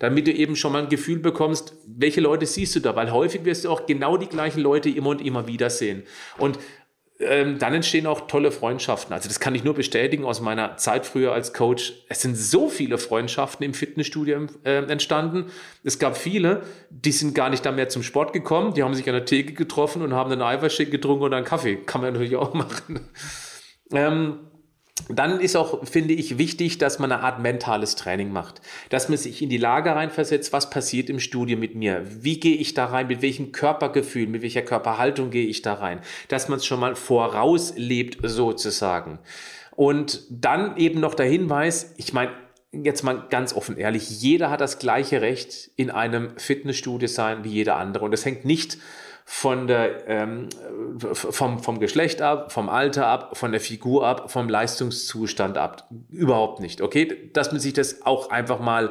damit 0.00 0.26
du 0.26 0.32
eben 0.32 0.56
schon 0.56 0.72
mal 0.72 0.82
ein 0.82 0.88
Gefühl 0.88 1.20
bekommst, 1.20 1.74
welche 1.86 2.20
Leute 2.20 2.46
siehst 2.46 2.74
du 2.74 2.80
da, 2.80 2.96
weil 2.96 3.12
häufig 3.12 3.44
wirst 3.44 3.64
du 3.64 3.70
auch 3.70 3.86
genau 3.86 4.16
die 4.16 4.26
gleichen 4.26 4.60
Leute 4.60 4.88
immer 4.88 5.10
und 5.10 5.24
immer 5.24 5.46
wieder 5.46 5.70
sehen. 5.70 6.02
Und 6.38 6.58
ähm, 7.20 7.58
dann 7.58 7.74
entstehen 7.74 8.06
auch 8.06 8.26
tolle 8.26 8.50
Freundschaften. 8.50 9.12
Also 9.12 9.28
das 9.28 9.40
kann 9.40 9.54
ich 9.54 9.62
nur 9.62 9.74
bestätigen 9.74 10.24
aus 10.24 10.40
meiner 10.40 10.78
Zeit 10.78 11.04
früher 11.04 11.32
als 11.34 11.52
Coach. 11.52 11.92
Es 12.08 12.22
sind 12.22 12.34
so 12.34 12.70
viele 12.70 12.96
Freundschaften 12.96 13.64
im 13.64 13.74
Fitnessstudio 13.74 14.46
äh, 14.64 14.84
entstanden. 14.86 15.50
Es 15.84 15.98
gab 15.98 16.16
viele, 16.16 16.62
die 16.88 17.12
sind 17.12 17.34
gar 17.34 17.50
nicht 17.50 17.66
da 17.66 17.72
mehr 17.72 17.90
zum 17.90 18.02
Sport 18.02 18.32
gekommen. 18.32 18.72
Die 18.72 18.82
haben 18.82 18.94
sich 18.94 19.06
an 19.06 19.14
der 19.14 19.26
Theke 19.26 19.52
getroffen 19.52 20.00
und 20.00 20.14
haben 20.14 20.32
einen 20.32 20.40
Eiweißshake 20.40 20.90
getrunken 20.90 21.24
oder 21.24 21.36
einen 21.36 21.46
Kaffee. 21.46 21.76
Kann 21.76 22.00
man 22.00 22.14
natürlich 22.14 22.36
auch 22.36 22.54
machen. 22.54 23.00
Ähm, 23.92 24.49
dann 25.08 25.40
ist 25.40 25.56
auch, 25.56 25.86
finde 25.86 26.14
ich, 26.14 26.38
wichtig, 26.38 26.78
dass 26.78 26.98
man 26.98 27.10
eine 27.10 27.22
Art 27.22 27.40
mentales 27.40 27.96
Training 27.96 28.32
macht. 28.32 28.60
Dass 28.90 29.08
man 29.08 29.18
sich 29.18 29.42
in 29.42 29.48
die 29.48 29.56
Lage 29.56 29.94
reinversetzt, 29.94 30.52
was 30.52 30.70
passiert 30.70 31.10
im 31.10 31.20
Studio 31.20 31.56
mit 31.56 31.74
mir? 31.74 32.04
Wie 32.22 32.38
gehe 32.38 32.56
ich 32.56 32.74
da 32.74 32.86
rein? 32.86 33.06
Mit 33.06 33.22
welchem 33.22 33.52
Körpergefühl, 33.52 34.26
mit 34.26 34.42
welcher 34.42 34.62
Körperhaltung 34.62 35.30
gehe 35.30 35.46
ich 35.46 35.62
da 35.62 35.74
rein? 35.74 36.00
Dass 36.28 36.48
man 36.48 36.58
es 36.58 36.66
schon 36.66 36.80
mal 36.80 36.94
vorauslebt, 36.96 38.18
sozusagen. 38.22 39.18
Und 39.74 40.22
dann 40.30 40.76
eben 40.76 41.00
noch 41.00 41.14
der 41.14 41.26
Hinweis, 41.26 41.94
ich 41.96 42.12
meine, 42.12 42.32
jetzt 42.72 43.02
mal 43.02 43.26
ganz 43.30 43.54
offen 43.54 43.76
ehrlich, 43.76 44.20
jeder 44.20 44.50
hat 44.50 44.60
das 44.60 44.78
gleiche 44.78 45.20
Recht 45.20 45.70
in 45.76 45.90
einem 45.90 46.36
Fitnessstudio 46.36 47.08
sein 47.08 47.44
wie 47.44 47.50
jeder 47.50 47.76
andere. 47.76 48.04
Und 48.04 48.12
das 48.12 48.24
hängt 48.24 48.44
nicht 48.44 48.78
von 49.32 49.68
der, 49.68 50.08
ähm, 50.08 50.48
vom, 51.12 51.62
vom 51.62 51.78
Geschlecht 51.78 52.20
ab, 52.20 52.50
vom 52.50 52.68
Alter 52.68 53.06
ab, 53.06 53.36
von 53.36 53.52
der 53.52 53.60
Figur 53.60 54.04
ab, 54.04 54.28
vom 54.28 54.48
Leistungszustand 54.48 55.56
ab. 55.56 55.88
Überhaupt 56.10 56.58
nicht. 56.58 56.80
Okay? 56.80 57.30
Dass 57.32 57.52
man 57.52 57.60
sich 57.60 57.72
das 57.72 58.04
auch 58.04 58.30
einfach 58.30 58.58
mal 58.58 58.90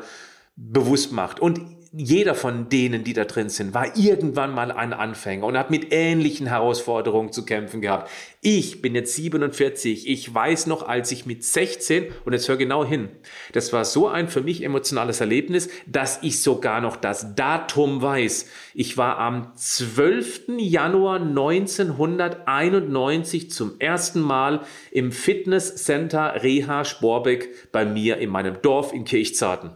bewusst 0.55 1.11
macht. 1.11 1.41
Und 1.41 1.59
jeder 1.91 2.35
von 2.35 2.69
denen, 2.69 3.03
die 3.03 3.13
da 3.13 3.25
drin 3.25 3.49
sind, 3.49 3.73
war 3.73 3.97
irgendwann 3.97 4.53
mal 4.53 4.71
ein 4.71 4.93
Anfänger 4.93 5.47
und 5.47 5.57
hat 5.57 5.71
mit 5.71 5.91
ähnlichen 5.91 6.45
Herausforderungen 6.45 7.31
zu 7.31 7.45
kämpfen 7.45 7.81
gehabt. 7.81 8.11
Ich 8.41 8.81
bin 8.81 8.93
jetzt 8.93 9.15
47. 9.15 10.07
Ich 10.07 10.31
weiß 10.33 10.67
noch, 10.67 10.87
als 10.87 11.11
ich 11.11 11.25
mit 11.25 11.43
16, 11.43 12.11
und 12.25 12.33
jetzt 12.33 12.47
hör 12.47 12.57
genau 12.57 12.85
hin, 12.85 13.09
das 13.53 13.73
war 13.73 13.85
so 13.85 14.07
ein 14.07 14.27
für 14.27 14.41
mich 14.41 14.63
emotionales 14.63 15.19
Erlebnis, 15.19 15.67
dass 15.87 16.19
ich 16.21 16.43
sogar 16.43 16.79
noch 16.79 16.95
das 16.95 17.33
Datum 17.33 18.03
weiß. 18.03 18.45
Ich 18.75 18.97
war 18.97 19.17
am 19.17 19.51
12. 19.55 20.59
Januar 20.59 21.19
1991 21.19 23.49
zum 23.49 23.79
ersten 23.79 24.21
Mal 24.21 24.61
im 24.91 25.11
Fitnesscenter 25.11 26.43
Reha 26.43 26.85
Sporbeck 26.85 27.71
bei 27.71 27.83
mir 27.83 28.17
in 28.17 28.29
meinem 28.29 28.61
Dorf 28.61 28.93
in 28.93 29.05
Kirchzarten. 29.05 29.71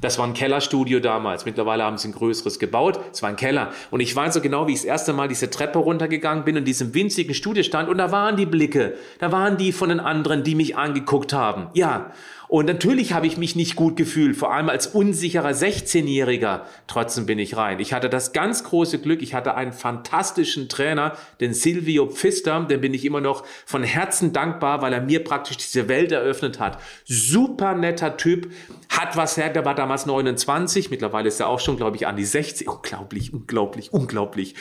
Das 0.00 0.18
war 0.18 0.26
ein 0.26 0.34
Kellerstudio 0.34 1.00
damals. 1.00 1.44
Mittlerweile 1.44 1.84
haben 1.84 1.98
sie 1.98 2.08
ein 2.08 2.12
größeres 2.12 2.58
gebaut. 2.58 3.00
Es 3.12 3.22
war 3.22 3.30
ein 3.30 3.36
Keller. 3.36 3.72
Und 3.90 4.00
ich 4.00 4.14
weiß 4.14 4.34
so 4.34 4.40
genau, 4.40 4.66
wie 4.66 4.72
ich 4.72 4.78
das 4.78 4.84
erste 4.84 5.12
Mal 5.12 5.28
diese 5.28 5.50
Treppe 5.50 5.78
runtergegangen 5.78 6.44
bin 6.44 6.54
und 6.54 6.60
in 6.60 6.64
diesem 6.64 6.94
winzigen 6.94 7.34
Studio 7.34 7.62
stand. 7.62 7.88
Und 7.88 7.98
da 7.98 8.12
waren 8.12 8.36
die 8.36 8.46
Blicke. 8.46 8.94
Da 9.18 9.32
waren 9.32 9.56
die 9.56 9.72
von 9.72 9.88
den 9.88 10.00
anderen, 10.00 10.44
die 10.44 10.54
mich 10.54 10.76
angeguckt 10.76 11.32
haben. 11.32 11.68
Ja. 11.74 12.12
Und 12.48 12.64
natürlich 12.64 13.12
habe 13.12 13.26
ich 13.26 13.36
mich 13.36 13.56
nicht 13.56 13.76
gut 13.76 13.96
gefühlt, 13.96 14.34
vor 14.34 14.52
allem 14.52 14.70
als 14.70 14.86
unsicherer 14.86 15.50
16-Jähriger. 15.50 16.62
Trotzdem 16.86 17.26
bin 17.26 17.38
ich 17.38 17.56
rein. 17.58 17.78
Ich 17.78 17.92
hatte 17.92 18.08
das 18.08 18.32
ganz 18.32 18.64
große 18.64 19.00
Glück. 19.00 19.20
Ich 19.20 19.34
hatte 19.34 19.54
einen 19.54 19.74
fantastischen 19.74 20.70
Trainer, 20.70 21.16
den 21.40 21.52
Silvio 21.52 22.06
Pfister. 22.06 22.60
Den 22.64 22.80
bin 22.80 22.94
ich 22.94 23.04
immer 23.04 23.20
noch 23.20 23.44
von 23.66 23.82
Herzen 23.82 24.32
dankbar, 24.32 24.80
weil 24.80 24.94
er 24.94 25.02
mir 25.02 25.22
praktisch 25.22 25.58
diese 25.58 25.88
Welt 25.88 26.10
eröffnet 26.10 26.58
hat. 26.58 26.78
Super 27.04 27.74
netter 27.74 28.16
Typ. 28.16 28.50
Hat 28.88 29.16
was 29.16 29.36
her, 29.36 29.50
der 29.50 29.66
war 29.66 29.74
damals 29.74 30.06
29. 30.06 30.90
Mittlerweile 30.90 31.28
ist 31.28 31.40
er 31.40 31.48
auch 31.48 31.60
schon, 31.60 31.76
glaube 31.76 31.96
ich, 31.96 32.06
an 32.06 32.16
die 32.16 32.24
60. 32.24 32.66
Unglaublich, 32.66 33.34
unglaublich, 33.34 33.92
unglaublich. 33.92 34.54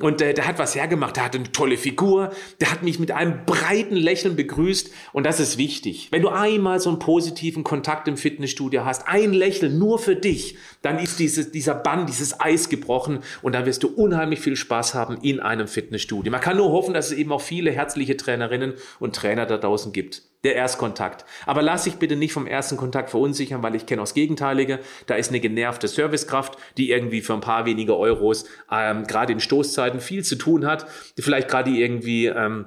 Und 0.00 0.20
äh, 0.22 0.34
der 0.34 0.46
hat 0.46 0.58
was 0.58 0.74
hergemacht, 0.74 1.16
der 1.16 1.24
hat 1.24 1.34
eine 1.34 1.50
tolle 1.50 1.76
Figur, 1.76 2.30
der 2.60 2.70
hat 2.70 2.82
mich 2.82 2.98
mit 2.98 3.10
einem 3.10 3.44
breiten 3.44 3.96
Lächeln 3.96 4.36
begrüßt. 4.36 4.90
Und 5.12 5.24
das 5.24 5.40
ist 5.40 5.58
wichtig. 5.58 6.08
Wenn 6.10 6.22
du 6.22 6.28
einmal 6.28 6.80
so 6.80 6.90
einen 6.90 6.98
positiven 6.98 7.64
Kontakt 7.64 8.08
im 8.08 8.16
Fitnessstudio 8.16 8.84
hast, 8.84 9.08
ein 9.08 9.32
Lächeln 9.32 9.78
nur 9.78 9.98
für 9.98 10.16
dich, 10.16 10.56
dann 10.82 10.98
ist 10.98 11.18
dieses, 11.18 11.50
dieser 11.50 11.74
Bann, 11.74 12.06
dieses 12.06 12.40
Eis 12.40 12.68
gebrochen. 12.68 13.20
Und 13.42 13.54
dann 13.54 13.66
wirst 13.66 13.82
du 13.82 13.88
unheimlich 13.88 14.40
viel 14.40 14.56
Spaß 14.56 14.94
haben 14.94 15.18
in 15.22 15.40
einem 15.40 15.68
Fitnessstudio. 15.68 16.30
Man 16.30 16.40
kann 16.40 16.56
nur 16.56 16.70
hoffen, 16.70 16.94
dass 16.94 17.10
es 17.10 17.16
eben 17.16 17.32
auch 17.32 17.40
viele 17.40 17.70
herzliche 17.70 18.16
Trainerinnen 18.16 18.74
und 19.00 19.16
Trainer 19.16 19.46
da 19.46 19.58
draußen 19.58 19.92
gibt 19.92 20.27
der 20.44 20.54
Erstkontakt. 20.54 21.24
Aber 21.46 21.62
lass 21.62 21.84
dich 21.84 21.96
bitte 21.96 22.16
nicht 22.16 22.32
vom 22.32 22.46
ersten 22.46 22.76
Kontakt 22.76 23.10
verunsichern, 23.10 23.62
weil 23.62 23.74
ich 23.74 23.86
kenne 23.86 24.02
das 24.02 24.14
Gegenteilige. 24.14 24.78
Da 25.06 25.16
ist 25.16 25.30
eine 25.30 25.40
genervte 25.40 25.88
Servicekraft, 25.88 26.56
die 26.76 26.90
irgendwie 26.90 27.20
für 27.20 27.34
ein 27.34 27.40
paar 27.40 27.66
wenige 27.66 27.96
Euros 27.96 28.44
ähm, 28.70 29.06
gerade 29.06 29.32
in 29.32 29.40
Stoßzeiten 29.40 30.00
viel 30.00 30.24
zu 30.24 30.36
tun 30.36 30.66
hat, 30.66 30.86
die 31.16 31.22
vielleicht 31.22 31.48
gerade 31.48 31.70
irgendwie 31.70 32.26
ähm, 32.26 32.66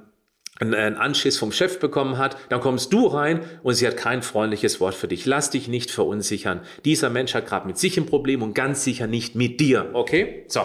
einen 0.60 0.96
Anschiss 0.96 1.38
vom 1.38 1.50
Chef 1.50 1.80
bekommen 1.80 2.18
hat, 2.18 2.36
dann 2.48 2.60
kommst 2.60 2.92
du 2.92 3.06
rein 3.06 3.40
und 3.62 3.74
sie 3.74 3.86
hat 3.86 3.96
kein 3.96 4.22
freundliches 4.22 4.80
Wort 4.80 4.94
für 4.94 5.08
dich. 5.08 5.26
Lass 5.26 5.50
dich 5.50 5.66
nicht 5.68 5.90
verunsichern. 5.90 6.60
Dieser 6.84 7.10
Mensch 7.10 7.34
hat 7.34 7.46
gerade 7.46 7.66
mit 7.66 7.78
sich 7.78 7.96
ein 7.96 8.06
Problem 8.06 8.42
und 8.42 8.54
ganz 8.54 8.84
sicher 8.84 9.06
nicht 9.06 9.34
mit 9.34 9.60
dir. 9.60 9.90
Okay? 9.94 10.44
So. 10.48 10.60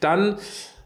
Dann 0.00 0.36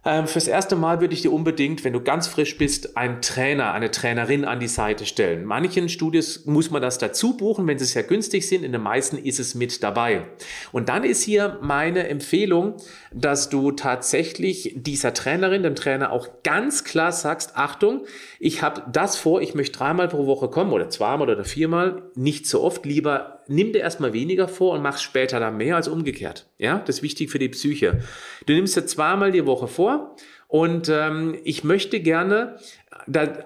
ähm, 0.04 0.26
fürs 0.26 0.49
erste 0.49 0.76
Mal 0.76 1.00
würde 1.00 1.14
ich 1.14 1.23
dir 1.23 1.32
unbedingt, 1.32 1.84
wenn 1.84 1.92
du 1.92 2.00
ganz 2.00 2.26
frisch 2.26 2.58
bist, 2.58 2.96
einen 2.96 3.23
Trainer, 3.23 3.73
eine 3.73 3.90
Trainerin 3.90 4.44
an 4.44 4.61
die 4.61 4.68
Seite 4.68 5.06
stellen. 5.06 5.44
Manchen 5.44 5.88
Studios 5.88 6.44
muss 6.44 6.70
man 6.70 6.82
das 6.82 6.99
dazu 6.99 7.37
buchen, 7.37 7.66
wenn 7.66 7.78
sie 7.78 7.87
sehr 7.87 8.02
günstig 8.02 8.46
sind. 8.46 8.64
In 8.64 8.73
den 8.73 8.82
meisten 8.82 9.16
ist 9.16 9.40
es 9.40 9.54
mit 9.54 9.82
dabei. 9.82 10.26
Und 10.73 10.88
dann 10.88 11.04
ist 11.04 11.23
hier 11.23 11.58
meine 11.62 12.08
Empfehlung, 12.08 12.76
dass 13.12 13.49
du 13.49 13.73
tatsächlich 13.73 14.75
dieser 14.76 15.14
Trainerin, 15.14 15.62
dem 15.62 15.75
Trainer 15.75 16.12
auch 16.12 16.28
ganz 16.42 16.84
klar 16.84 17.12
sagst, 17.12 17.56
Achtung, 17.56 18.04
ich 18.38 18.62
habe 18.62 18.82
das 18.92 19.16
vor, 19.16 19.40
ich 19.40 19.54
möchte 19.54 19.78
dreimal 19.78 20.08
pro 20.08 20.26
Woche 20.26 20.49
kommen 20.49 20.73
oder 20.73 20.90
zweimal 20.90 21.30
oder 21.30 21.44
viermal, 21.44 22.02
nicht 22.14 22.46
so 22.46 22.62
oft, 22.62 22.84
lieber 22.84 23.40
nimm 23.49 23.73
dir 23.73 23.81
erstmal 23.81 24.13
weniger 24.13 24.49
vor 24.49 24.73
und 24.73 24.83
mach 24.83 24.99
später 24.99 25.41
dann 25.41 25.57
mehr 25.57 25.77
als 25.77 25.89
umgekehrt. 25.89 26.47
Ja, 26.59 26.79
das 26.79 26.97
ist 26.97 27.03
wichtig 27.03 27.31
für 27.31 27.39
die 27.39 27.49
Psyche. 27.49 28.01
Du 28.47 28.53
nimmst 28.53 28.77
dir 28.77 28.87
zweimal 28.87 29.33
die 29.33 29.47
Woche 29.47 29.69
vor 29.69 30.17
Und 30.55 30.89
ähm, 30.89 31.37
ich 31.43 31.65
möchte 31.65 31.99
gerne 31.99 32.59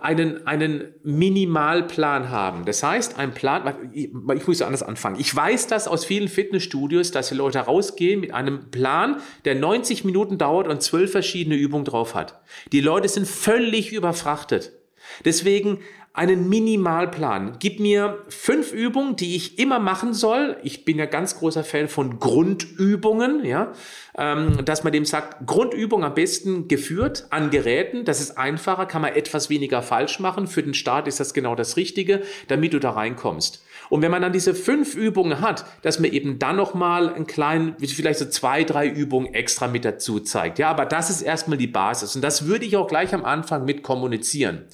einen, 0.01 0.47
einen 0.47 0.95
Minimalplan 1.05 2.29
haben. 2.29 2.67
Das 2.67 2.83
heißt, 2.83 3.19
ein 3.19 3.33
Plan, 3.33 3.75
ich, 3.93 4.11
ich 4.35 4.47
muss 4.47 4.61
anders 4.61 4.83
anfangen. 4.83 5.19
Ich 5.19 5.35
weiß 5.35 5.69
das 5.69 5.89
aus 5.89 6.05
vielen 6.05 6.29
Fitnessstudios, 6.29 7.11
dass 7.11 7.31
die 7.31 7.35
Leute 7.35 7.61
rausgehen 7.61 8.21
mit 8.21 8.35
einem 8.35 8.71
Plan, 8.71 9.23
der 9.47 9.55
90 9.55 10.05
Minuten 10.05 10.37
dauert 10.37 10.69
und 10.69 10.83
zwölf 10.83 11.13
verschiedene 11.13 11.57
Übungen 11.57 11.87
drauf 11.87 12.15
hat. 12.15 12.41
Die 12.73 12.83
Leute 12.83 13.09
sind 13.09 13.27
völlig 13.27 13.91
überfrachtet. 13.91 14.73
Deswegen 15.25 15.79
einen 16.19 16.49
Minimalplan. 16.49 17.59
Gib 17.61 17.79
mir 17.79 18.19
fünf 18.29 18.73
Übungen, 18.73 19.15
die 19.15 19.37
ich 19.37 19.57
immer 19.61 19.79
machen 19.79 20.15
soll. 20.15 20.57
Ich 20.65 20.85
bin 20.85 20.99
ja 20.99 21.07
ganz 21.07 21.39
großer 21.39 21.63
Fan 21.63 21.87
von 21.87 22.19
Grundübungen, 22.19 23.45
ja, 23.45 23.73
ähm, 24.19 24.65
dass 24.65 24.83
man 24.83 24.93
dem 24.93 25.05
sagt, 25.05 25.47
Grundübung 25.47 26.03
am 26.03 26.15
besten 26.15 26.67
geführt 26.67 27.29
an 27.31 27.51
Geräten. 27.51 28.05
Das 28.05 28.21
ist 28.21 28.37
einfacher, 28.37 28.87
kann 28.87 29.01
man 29.03 29.15
etwas 29.15 29.49
weniger 29.49 29.81
falsch 29.81 30.19
machen. 30.19 30.49
Für 30.49 30.65
den 30.65 30.75
Start 30.75 31.07
ist 31.07 31.21
das 31.21 31.35
genau 31.35 31.55
das 31.55 31.77
Richtige, 31.77 32.23
damit 32.49 32.73
du 32.73 32.81
da 32.81 32.91
reinkommst. 32.91 33.65
Und 33.89 34.03
wenn 34.03 34.11
man 34.11 34.21
dann 34.21 34.33
diese 34.33 34.57
fünf 34.57 34.97
Übungen 34.97 35.41
hat, 35.41 35.65
dass 35.83 36.01
man 36.01 36.11
eben 36.11 36.41
dann 36.41 36.57
nochmal 36.57 37.15
einen 37.15 37.29
kleinen, 37.29 37.77
vielleicht 37.79 38.19
so 38.19 38.27
zwei, 38.27 38.65
drei 38.65 38.89
Übungen 38.89 39.33
extra 39.35 39.69
mit 39.69 39.85
dazu 39.85 40.19
zeigt. 40.19 40.59
Ja, 40.59 40.69
aber 40.69 40.85
das 40.85 41.11
ist 41.11 41.23
erstmal 41.23 41.59
die 41.59 41.69
Basis. 41.69 42.17
Und 42.17 42.23
das 42.23 42.47
würde 42.47 42.65
ich 42.65 42.77
auch 42.77 42.89
gleich 42.89 43.15
am 43.15 43.25
Anfang 43.25 43.65
mit 43.65 43.85
kommunizieren. 43.85 44.65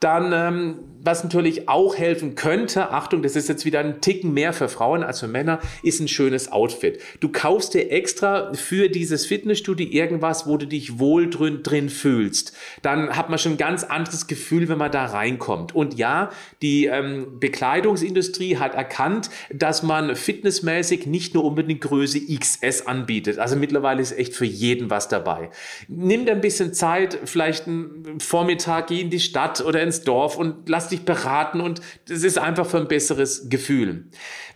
Dann, 0.00 0.32
ähm, 0.32 0.78
was 1.02 1.22
natürlich 1.24 1.68
auch 1.68 1.96
helfen 1.96 2.34
könnte, 2.34 2.90
Achtung, 2.90 3.22
das 3.22 3.36
ist 3.36 3.48
jetzt 3.50 3.66
wieder 3.66 3.80
ein 3.80 4.00
Ticken 4.00 4.32
mehr 4.32 4.54
für 4.54 4.68
Frauen 4.68 5.02
als 5.02 5.20
für 5.20 5.28
Männer, 5.28 5.60
ist 5.82 6.00
ein 6.00 6.08
schönes 6.08 6.50
Outfit. 6.52 7.00
Du 7.20 7.28
kaufst 7.28 7.74
dir 7.74 7.90
extra 7.90 8.52
für 8.54 8.88
dieses 8.88 9.26
Fitnessstudio 9.26 9.86
irgendwas, 9.90 10.46
wo 10.46 10.56
du 10.56 10.66
dich 10.66 10.98
wohl 10.98 11.28
drin, 11.28 11.62
drin 11.62 11.90
fühlst. 11.90 12.56
Dann 12.80 13.16
hat 13.16 13.28
man 13.28 13.38
schon 13.38 13.52
ein 13.52 13.58
ganz 13.58 13.84
anderes 13.84 14.26
Gefühl, 14.26 14.68
wenn 14.68 14.78
man 14.78 14.90
da 14.90 15.04
reinkommt. 15.04 15.74
Und 15.74 15.98
ja, 15.98 16.30
die 16.62 16.86
ähm, 16.86 17.38
Bekleidungsindustrie 17.38 18.56
hat 18.56 18.74
erkannt, 18.74 19.28
dass 19.52 19.82
man 19.82 20.16
fitnessmäßig 20.16 21.06
nicht 21.06 21.34
nur 21.34 21.44
unbedingt 21.44 21.82
Größe 21.82 22.20
XS 22.20 22.86
anbietet. 22.86 23.38
Also 23.38 23.56
mittlerweile 23.56 24.00
ist 24.00 24.12
echt 24.12 24.34
für 24.34 24.46
jeden 24.46 24.88
was 24.88 25.08
dabei. 25.08 25.50
Nimm 25.88 26.24
dir 26.24 26.32
ein 26.32 26.40
bisschen 26.40 26.72
Zeit, 26.72 27.18
vielleicht 27.24 27.66
einen 27.66 28.20
Vormittag, 28.20 28.86
geh 28.86 29.00
in 29.00 29.10
die 29.10 29.20
Stadt 29.20 29.60
oder 29.60 29.82
in 29.82 29.89
ins 29.90 30.02
Dorf 30.02 30.36
und 30.36 30.68
lass 30.68 30.88
dich 30.88 31.04
beraten 31.04 31.60
und 31.60 31.80
es 32.08 32.22
ist 32.22 32.38
einfach 32.38 32.66
für 32.66 32.78
ein 32.78 32.86
besseres 32.86 33.48
Gefühl. 33.48 34.06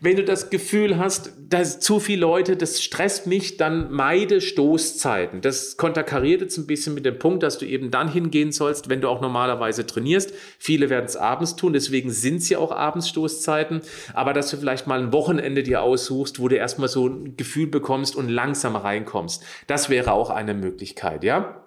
Wenn 0.01 0.17
du 0.17 0.25
das 0.25 0.51
Gefühl 0.51 0.99
hast, 0.99 1.33
dass 1.49 1.81
zu 1.81 1.99
viele 1.99 2.21
Leute, 2.21 2.57
das 2.57 2.83
stresst 2.83 3.27
mich, 3.27 3.57
dann 3.57 3.91
meide 3.91 4.41
Stoßzeiten. 4.41 5.41
Das 5.41 5.77
konterkariert 5.77 6.41
jetzt 6.41 6.57
ein 6.57 6.67
bisschen 6.67 6.95
mit 6.95 7.05
dem 7.05 7.19
Punkt, 7.19 7.43
dass 7.43 7.59
du 7.59 7.67
eben 7.67 7.91
dann 7.91 8.13
hingehen 8.13 8.53
sollst, 8.53 8.89
wenn 8.89 9.01
du 9.01 9.09
auch 9.09 9.21
normalerweise 9.21 9.87
trainierst. 9.87 10.33
Viele 10.59 10.89
werden 10.89 11.07
es 11.07 11.17
abends 11.17 11.57
tun, 11.57 11.73
deswegen 11.73 12.11
sind 12.11 12.37
es 12.37 12.49
ja 12.49 12.59
auch 12.59 12.71
abends 12.71 13.09
Stoßzeiten. 13.09 13.81
Aber 14.13 14.33
dass 14.33 14.51
du 14.51 14.57
vielleicht 14.57 14.87
mal 14.87 15.01
ein 15.01 15.13
Wochenende 15.13 15.63
dir 15.63 15.83
aussuchst, 15.83 16.39
wo 16.39 16.49
du 16.49 16.57
erstmal 16.57 16.89
so 16.89 17.09
ein 17.09 17.37
Gefühl 17.37 17.67
bekommst 17.67 18.15
und 18.15 18.29
langsam 18.29 18.77
reinkommst. 18.77 19.43
Das 19.67 19.91
wäre 19.91 20.13
auch 20.13 20.31
eine 20.31 20.55
Möglichkeit, 20.55 21.25
ja? 21.25 21.65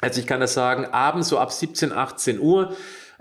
Also 0.00 0.20
ich 0.20 0.26
kann 0.26 0.40
das 0.40 0.52
sagen, 0.52 0.86
abends 0.86 1.28
so 1.28 1.38
ab 1.38 1.50
17, 1.50 1.92
18 1.92 2.38
Uhr 2.38 2.76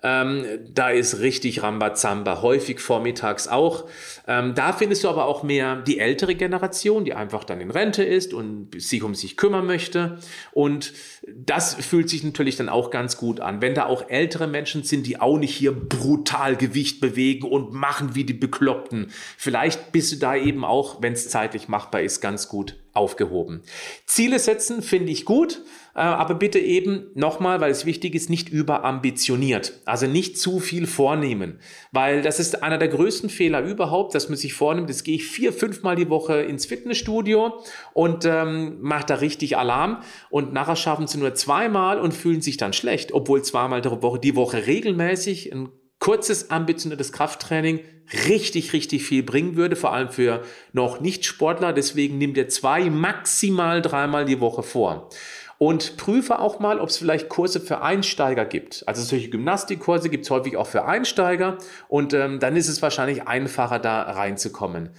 ähm, 0.05 0.45
da 0.71 0.89
ist 0.89 1.19
richtig 1.19 1.63
Rambazamba, 1.63 2.43
häufig 2.43 2.79
vormittags 2.79 3.47
auch. 3.47 3.85
Ähm, 4.27 4.53
da 4.53 4.71
findest 4.71 5.03
du 5.03 5.09
aber 5.09 5.25
auch 5.25 5.41
mehr 5.41 5.77
die 5.77 5.97
ältere 5.97 6.35
Generation, 6.35 7.05
die 7.05 7.15
einfach 7.15 7.43
dann 7.43 7.59
in 7.59 7.71
Rente 7.71 8.03
ist 8.03 8.31
und 8.31 8.69
sich 8.79 9.01
um 9.01 9.15
sich 9.15 9.35
kümmern 9.35 9.65
möchte. 9.65 10.19
Und 10.51 10.93
das 11.35 11.73
fühlt 11.73 12.07
sich 12.07 12.23
natürlich 12.23 12.55
dann 12.55 12.69
auch 12.69 12.91
ganz 12.91 13.17
gut 13.17 13.39
an. 13.39 13.61
Wenn 13.61 13.73
da 13.73 13.87
auch 13.87 14.07
ältere 14.07 14.45
Menschen 14.45 14.83
sind, 14.83 15.07
die 15.07 15.19
auch 15.19 15.39
nicht 15.39 15.55
hier 15.55 15.71
brutal 15.71 16.55
Gewicht 16.55 17.01
bewegen 17.01 17.47
und 17.47 17.73
machen 17.73 18.13
wie 18.13 18.25
die 18.25 18.33
Bekloppten. 18.33 19.07
Vielleicht 19.37 19.91
bist 19.91 20.11
du 20.11 20.17
da 20.17 20.35
eben 20.35 20.63
auch, 20.63 21.01
wenn 21.01 21.13
es 21.13 21.29
zeitlich 21.29 21.67
machbar 21.67 22.01
ist, 22.01 22.21
ganz 22.21 22.47
gut 22.47 22.75
aufgehoben. 22.95 23.61
Ziele 24.05 24.39
setzen 24.39 24.81
finde 24.81 25.11
ich 25.11 25.25
gut. 25.25 25.61
Äh, 25.95 25.99
aber 25.99 26.35
bitte 26.35 26.59
eben 26.59 27.07
nochmal, 27.15 27.61
weil 27.61 27.71
es 27.71 27.85
wichtig 27.85 28.15
ist, 28.15 28.29
nicht 28.29 28.49
überambitioniert. 28.49 29.79
Also 29.85 30.07
nicht 30.07 30.37
zu 30.37 30.59
viel 30.59 30.87
vornehmen. 30.87 31.59
Weil 31.91 32.21
das 32.21 32.39
ist 32.39 32.63
einer 32.63 32.77
der 32.77 32.89
größten 32.89 33.29
Fehler 33.29 33.61
überhaupt, 33.63 34.13
dass 34.13 34.27
man 34.27 34.37
sich 34.37 34.53
vornimmt, 34.53 34.89
jetzt 34.89 35.05
gehe 35.05 35.15
ich 35.15 35.25
vier, 35.25 35.53
fünfmal 35.53 35.95
die 35.95 36.09
Woche 36.09 36.41
ins 36.41 36.65
Fitnessstudio 36.65 37.53
und 37.93 38.25
ähm, 38.25 38.81
mache 38.81 39.05
da 39.07 39.15
richtig 39.15 39.57
Alarm. 39.57 40.01
Und 40.29 40.51
nachher 40.51 40.75
schaffen 40.75 41.07
sie 41.07 41.17
nur 41.17 41.33
zweimal 41.33 41.99
und 41.99 42.13
fühlen 42.13 42.41
sich 42.41 42.57
dann 42.57 42.73
schlecht, 42.73 43.13
obwohl 43.13 43.41
zweimal 43.43 43.81
die 43.81 43.89
Woche, 43.89 44.19
die 44.19 44.35
Woche 44.35 44.67
regelmäßig 44.67 45.53
ein 45.53 45.69
kurzes, 46.05 46.51
ambitioniertes 46.51 47.11
Krafttraining 47.11 47.79
richtig, 48.27 48.73
richtig 48.73 49.03
viel 49.03 49.23
bringen 49.23 49.55
würde, 49.55 49.75
vor 49.75 49.91
allem 49.91 50.09
für 50.09 50.43
noch 50.71 51.01
Nicht-Sportler. 51.01 51.73
Deswegen 51.73 52.19
nimm 52.19 52.35
dir 52.35 52.47
zwei, 52.47 52.91
maximal 52.91 53.81
dreimal 53.81 54.25
die 54.25 54.39
Woche 54.39 54.61
vor 54.61 55.09
und 55.57 55.97
prüfe 55.97 56.37
auch 56.37 56.59
mal, 56.59 56.79
ob 56.79 56.89
es 56.89 56.97
vielleicht 56.97 57.27
Kurse 57.27 57.59
für 57.59 57.81
Einsteiger 57.81 58.45
gibt. 58.45 58.83
Also 58.85 59.01
solche 59.01 59.31
Gymnastikkurse 59.31 60.09
gibt 60.09 60.25
es 60.25 60.29
häufig 60.29 60.57
auch 60.57 60.67
für 60.67 60.85
Einsteiger 60.85 61.57
und 61.87 62.13
ähm, 62.13 62.39
dann 62.39 62.55
ist 62.55 62.67
es 62.67 62.83
wahrscheinlich 62.83 63.27
einfacher, 63.27 63.79
da 63.79 64.03
reinzukommen. 64.03 64.91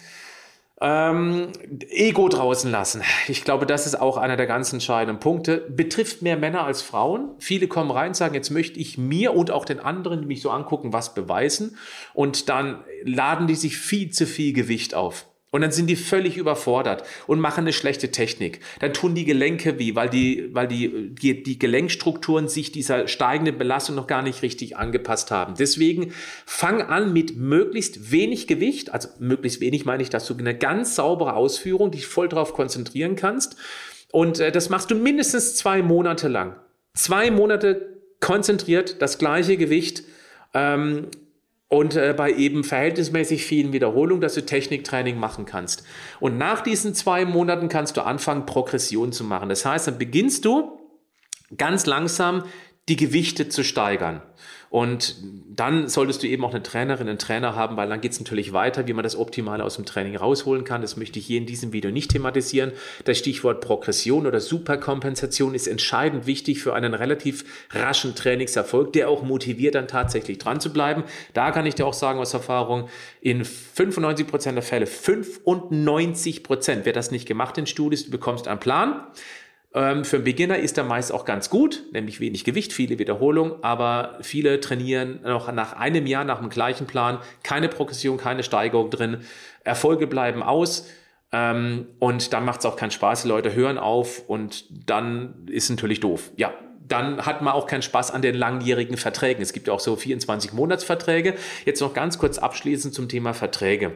Ähm, 0.79 1.53
Ego 1.89 2.29
draußen 2.29 2.71
lassen. 2.71 3.03
Ich 3.29 3.45
glaube, 3.45 3.65
das 3.65 3.87
ist 3.87 3.95
auch 3.99 4.19
einer 4.19 4.37
der 4.37 4.47
ganz 4.47 4.73
entscheidenden 4.73 5.21
Punkte. 5.21 5.67
Betrifft 5.71 6.21
mehr 6.21 6.37
Männer 6.37 6.65
als 6.65 6.83
Frauen. 6.83 7.31
Viele 7.39 7.67
kommen 7.67 7.91
rein 7.91 8.09
und 8.09 8.17
sagen, 8.17 8.35
jetzt 8.35 8.51
möchte 8.51 8.79
ich 8.79 8.99
mir 8.99 9.35
und 9.35 9.51
auch 9.51 9.65
den 9.65 9.81
anderen, 9.81 10.21
die 10.21 10.27
mich 10.27 10.43
so 10.43 10.51
angucken, 10.51 10.93
was 10.93 11.15
beweisen. 11.15 11.79
Und 12.13 12.51
dann 12.51 12.85
laden 13.05 13.47
die 13.47 13.55
sich 13.55 13.79
viel 13.79 14.11
zu 14.11 14.27
viel 14.27 14.53
Gewicht 14.53 14.95
auf. 14.95 15.27
Und 15.57 15.63
dann 15.63 15.71
sind 15.71 15.87
die 15.87 15.97
völlig 15.97 16.37
überfordert 16.37 17.03
und 17.27 17.41
machen 17.41 17.63
eine 17.63 17.73
schlechte 17.73 18.11
Technik. 18.11 18.61
Dann 18.81 18.93
tun 18.93 19.15
die 19.15 19.25
Gelenke 19.25 19.79
weh, 19.79 19.95
weil 19.95 20.11
die, 20.11 20.51
weil 20.53 20.69
die, 20.69 21.15
die, 21.15 21.43
die 21.43 21.59
Gelenkstrukturen 21.59 22.47
sich 22.47 22.73
dieser 22.73 23.09
steigenden 23.09 23.57
Belastung 23.57 23.97
noch 23.97 24.07
gar 24.07 24.21
nicht 24.21 24.43
richtig 24.43 24.77
angepasst 24.77 25.31
haben. 25.31 25.55
Deswegen 25.59 26.13
fang 26.45 26.83
an 26.83 27.15
mit 27.15 27.39
möglichst 27.39 28.13
wenig 28.13 28.49
Gewicht. 28.49 28.93
Also 28.93 29.09
möglichst 29.19 29.63
wenig 29.63 29.87
meine 29.87 30.03
ich, 30.03 30.11
dass 30.11 30.27
du 30.27 30.37
eine 30.37 30.55
ganz 30.55 30.95
saubere 30.95 31.33
Ausführung 31.33 31.91
dich 31.91 32.07
voll 32.07 32.29
darauf 32.29 32.53
konzentrieren 32.53 33.17
kannst. 33.17 33.57
Und 34.13 34.41
äh, 34.41 34.53
das 34.53 34.69
machst 34.69 34.91
du 34.91 34.95
mindestens 34.95 35.57
zwei 35.57 35.81
Monate 35.81 36.29
lang. 36.29 36.57
Zwei 36.93 37.31
Monate 37.31 37.97
konzentriert 38.21 39.01
das 39.01 39.17
gleiche 39.17 39.57
Gewicht. 39.57 40.03
Ähm, 40.53 41.07
und 41.69 41.97
äh, 41.97 42.15
bei 42.17 42.33
eben 42.33 42.63
verhältnismäßig 42.63 43.45
vielen 43.45 43.73
Wiederholungen, 43.73 44.21
dass 44.21 44.35
du 44.35 44.45
Techniktraining 44.45 45.19
machen 45.19 45.47
kannst. 45.47 45.85
Und 46.21 46.39
nach 46.39 46.61
diesen 46.61 46.95
zwei 46.95 47.25
Monaten 47.25 47.69
kannst 47.69 47.97
du 47.97 48.03
anfangen, 48.03 48.47
Progression 48.47 49.13
zu 49.13 49.25
machen. 49.25 49.49
Das 49.49 49.65
heißt, 49.65 49.89
dann 49.89 49.99
beginnst 49.99 50.45
du 50.45 50.79
ganz 51.57 51.87
langsam 51.87 52.45
die 52.89 52.97
Gewichte 52.97 53.49
zu 53.49 53.65
steigern. 53.65 54.23
Und 54.69 55.17
dann 55.49 55.89
solltest 55.89 56.23
du 56.23 56.27
eben 56.27 56.45
auch 56.45 56.51
eine 56.51 56.63
Trainerin, 56.63 57.09
einen 57.09 57.19
Trainer 57.19 57.55
haben, 57.55 57.77
weil 57.77 57.89
dann 57.89 58.01
geht 58.01 58.13
es 58.13 58.21
natürlich 58.21 58.53
weiter, 58.53 58.87
wie 58.87 58.93
man 58.93 59.05
das 59.05 59.17
Optimale 59.17 59.65
aus 59.65 59.77
dem 59.77 59.87
Training 59.87 60.17
rausholen 60.17 60.65
kann. 60.65 60.83
Das 60.83 60.97
möchte 60.97 61.19
ich 61.19 61.27
hier 61.27 61.39
in 61.39 61.47
diesem 61.47 61.73
Video 61.73 61.91
nicht 61.91 62.11
thematisieren. 62.11 62.73
Das 63.05 63.17
Stichwort 63.17 63.61
Progression 63.61 64.27
oder 64.27 64.41
Superkompensation 64.41 65.55
ist 65.55 65.67
entscheidend 65.69 66.27
wichtig 66.27 66.61
für 66.61 66.75
einen 66.75 66.95
relativ 66.95 67.45
raschen 67.71 68.15
Trainingserfolg, 68.15 68.93
der 68.93 69.09
auch 69.09 69.23
motiviert, 69.23 69.77
dann 69.77 69.89
tatsächlich 69.89 70.39
dran 70.39 70.61
zu 70.61 70.73
bleiben. 70.73 71.05
Da 71.33 71.53
kann 71.53 71.65
ich 71.65 71.77
dir 71.77 71.87
auch 71.87 71.95
sagen 71.95 72.19
aus 72.19 72.35
Erfahrung, 72.35 72.89
in 73.21 73.45
95 73.45 74.27
Prozent 74.27 74.57
der 74.57 74.63
Fälle, 74.63 74.87
95%, 74.87 76.43
Prozent, 76.43 76.85
wer 76.85 76.93
das 76.93 77.11
nicht 77.11 77.27
gemacht 77.27 77.57
in 77.57 77.67
Studios, 77.67 78.05
du 78.05 78.11
bekommst 78.11 78.49
einen 78.49 78.61
Plan, 78.61 79.07
für 79.77 80.17
einen 80.17 80.25
Beginner 80.25 80.59
ist 80.59 80.79
er 80.79 80.85
meist 80.85 81.13
auch 81.13 81.27
ganz 81.27 81.51
gut, 81.51 81.83
nämlich 81.93 82.19
wenig 82.19 82.45
Gewicht, 82.45 82.73
viele 82.73 82.99
Wiederholungen, 82.99 83.63
aber 83.63 84.17
viele 84.23 84.59
trainieren 84.61 85.21
noch 85.23 85.53
nach 85.53 85.75
einem 85.75 86.07
Jahr 86.07 86.25
nach 86.25 86.39
dem 86.39 86.49
gleichen 86.49 86.87
Plan, 86.87 87.19
keine 87.43 87.69
Progression, 87.69 88.17
keine 88.17 88.43
Steigerung 88.43 88.89
drin, 88.89 89.19
Erfolge 89.65 90.07
bleiben 90.07 90.43
aus. 90.43 90.89
Ähm, 91.31 91.89
und 91.99 92.33
dann 92.33 92.47
macht 92.47 92.61
es 92.61 92.67
auch 92.67 92.77
keinen 92.77 92.91
Spaß. 92.91 93.23
Die 93.23 93.29
Leute 93.29 93.55
hören 93.55 93.77
auf 93.77 94.23
und 94.27 94.65
dann 94.89 95.47
ist 95.47 95.69
natürlich 95.69 96.01
doof. 96.01 96.31
Ja, 96.37 96.55
dann 96.89 97.25
hat 97.25 97.43
man 97.43 97.55
auch 97.55 97.67
keinen 97.67 97.83
Spaß 97.83 98.11
an 98.11 98.23
den 98.23 98.35
langjährigen 98.35 98.97
Verträgen. 98.97 99.43
Es 99.43 99.53
gibt 99.53 99.69
ja 99.69 99.73
auch 99.73 99.81
so 99.81 99.97
24 99.97 100.53
Monatsverträge. 100.53 101.35
Jetzt 101.65 101.81
noch 101.81 101.95
ganz 101.95 102.19
kurz 102.19 102.39
abschließend 102.39 102.95
zum 102.95 103.09
Thema 103.09 103.35
Verträge. 103.35 103.93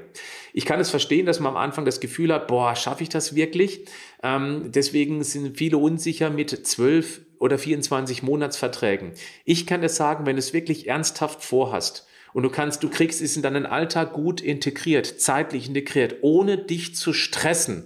Ich 0.53 0.65
kann 0.65 0.81
es 0.81 0.91
verstehen, 0.91 1.27
dass 1.27 1.41
man 1.41 1.53
am 1.53 1.57
Anfang 1.57 1.85
das 1.85 2.01
Gefühl 2.01 2.33
hat, 2.33 2.49
boah, 2.49 2.75
schaffe 2.75 3.03
ich 3.03 3.09
das 3.09 3.35
wirklich? 3.35 3.87
Ähm, 4.23 4.73
deswegen 4.73 5.23
sind 5.23 5.57
viele 5.57 5.79
unsicher 5.79 6.31
mit 6.31 6.51
12 6.67 7.21
oder 7.39 7.59
24 7.59 8.23
Monatsverträgen. 8.23 9.13
Ich 9.45 9.67
kann 9.67 9.83
es 9.83 9.97
sagen, 9.97 10.27
wenn 10.27 10.37
du 10.37 10.41
es 10.41 10.53
wirklich 10.53 10.89
ernsthaft 10.89 11.43
vorhast 11.43 12.07
und 12.33 12.43
du 12.43 12.51
kannst, 12.51 12.83
du 12.83 12.89
kriegst 12.89 13.21
es 13.21 13.37
in 13.37 13.43
deinen 13.43 13.67
Alltag 13.67 14.13
gut 14.13 14.41
integriert, 14.41 15.21
zeitlich 15.21 15.69
integriert, 15.69 16.17
ohne 16.23 16.59
dich 16.59 16.95
zu 16.95 17.13
stressen, 17.13 17.85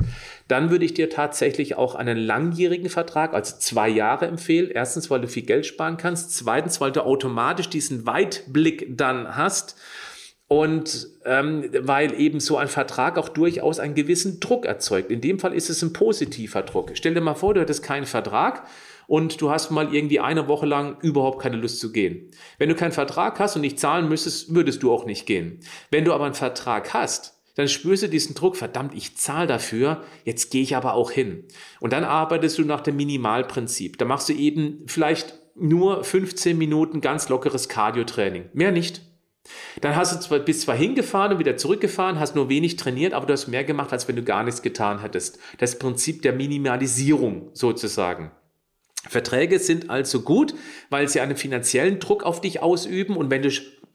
dann 0.48 0.70
würde 0.70 0.84
ich 0.84 0.92
dir 0.92 1.08
tatsächlich 1.08 1.76
auch 1.76 1.94
einen 1.94 2.18
langjährigen 2.18 2.90
Vertrag, 2.90 3.32
also 3.32 3.56
zwei 3.58 3.88
Jahre 3.88 4.26
empfehlen. 4.26 4.70
Erstens, 4.70 5.10
weil 5.10 5.22
du 5.22 5.28
viel 5.28 5.44
Geld 5.44 5.64
sparen 5.64 5.96
kannst. 5.96 6.34
Zweitens, 6.34 6.80
weil 6.80 6.92
du 6.92 7.04
automatisch 7.04 7.70
diesen 7.70 8.06
Weitblick 8.06 8.86
dann 8.96 9.36
hast. 9.36 9.76
Und 10.46 11.08
ähm, 11.24 11.70
weil 11.80 12.20
eben 12.20 12.38
so 12.38 12.58
ein 12.58 12.68
Vertrag 12.68 13.16
auch 13.16 13.30
durchaus 13.30 13.80
einen 13.80 13.94
gewissen 13.94 14.40
Druck 14.40 14.66
erzeugt. 14.66 15.10
In 15.10 15.22
dem 15.22 15.38
Fall 15.38 15.54
ist 15.54 15.70
es 15.70 15.80
ein 15.80 15.94
positiver 15.94 16.62
Druck. 16.62 16.90
Stell 16.92 17.14
dir 17.14 17.22
mal 17.22 17.34
vor, 17.34 17.54
du 17.54 17.62
hättest 17.62 17.82
keinen 17.82 18.04
Vertrag 18.04 18.66
und 19.06 19.40
du 19.40 19.50
hast 19.50 19.70
mal 19.70 19.94
irgendwie 19.94 20.20
eine 20.20 20.48
Woche 20.48 20.66
lang 20.66 20.96
überhaupt 21.00 21.40
keine 21.40 21.56
Lust 21.56 21.80
zu 21.80 21.92
gehen. 21.92 22.30
Wenn 22.58 22.68
du 22.68 22.74
keinen 22.74 22.92
Vertrag 22.92 23.38
hast 23.38 23.56
und 23.56 23.62
nicht 23.62 23.80
zahlen 23.80 24.08
müsstest, 24.08 24.54
würdest 24.54 24.82
du 24.82 24.92
auch 24.92 25.06
nicht 25.06 25.26
gehen. 25.26 25.60
Wenn 25.90 26.04
du 26.04 26.12
aber 26.12 26.24
einen 26.24 26.34
Vertrag 26.34 26.94
hast, 26.94 27.34
dann 27.54 27.68
spürst 27.68 28.02
du 28.02 28.08
diesen 28.08 28.34
Druck, 28.34 28.56
verdammt, 28.56 28.94
ich 28.94 29.16
zahle 29.16 29.46
dafür, 29.46 30.02
jetzt 30.24 30.50
gehe 30.50 30.62
ich 30.62 30.76
aber 30.76 30.94
auch 30.94 31.10
hin. 31.10 31.44
Und 31.80 31.92
dann 31.92 32.04
arbeitest 32.04 32.58
du 32.58 32.64
nach 32.64 32.80
dem 32.80 32.96
Minimalprinzip. 32.96 33.96
Da 33.98 34.04
machst 34.04 34.28
du 34.28 34.32
eben 34.32 34.84
vielleicht 34.86 35.38
nur 35.54 36.02
15 36.02 36.58
Minuten 36.58 37.00
ganz 37.00 37.28
lockeres 37.28 37.68
Cardio-Training. 37.68 38.50
Mehr 38.54 38.72
nicht. 38.72 39.02
Dann 39.80 39.94
hast 39.94 40.14
du 40.14 40.20
zwar, 40.20 40.38
bist 40.38 40.62
zwar 40.62 40.74
hingefahren 40.74 41.32
und 41.32 41.38
wieder 41.38 41.56
zurückgefahren, 41.56 42.18
hast 42.18 42.34
nur 42.34 42.48
wenig 42.48 42.76
trainiert, 42.76 43.12
aber 43.12 43.26
du 43.26 43.32
hast 43.34 43.46
mehr 43.46 43.64
gemacht, 43.64 43.92
als 43.92 44.08
wenn 44.08 44.16
du 44.16 44.22
gar 44.22 44.42
nichts 44.42 44.62
getan 44.62 45.00
hättest. 45.00 45.38
Das 45.58 45.78
Prinzip 45.78 46.22
der 46.22 46.32
Minimalisierung 46.32 47.50
sozusagen. 47.52 48.32
Verträge 49.08 49.58
sind 49.58 49.90
also 49.90 50.22
gut, 50.22 50.54
weil 50.90 51.08
sie 51.08 51.20
einen 51.20 51.36
finanziellen 51.36 52.00
Druck 52.00 52.22
auf 52.22 52.40
dich 52.40 52.62
ausüben 52.62 53.16
und 53.16 53.30
wenn 53.30 53.42
du 53.42 53.50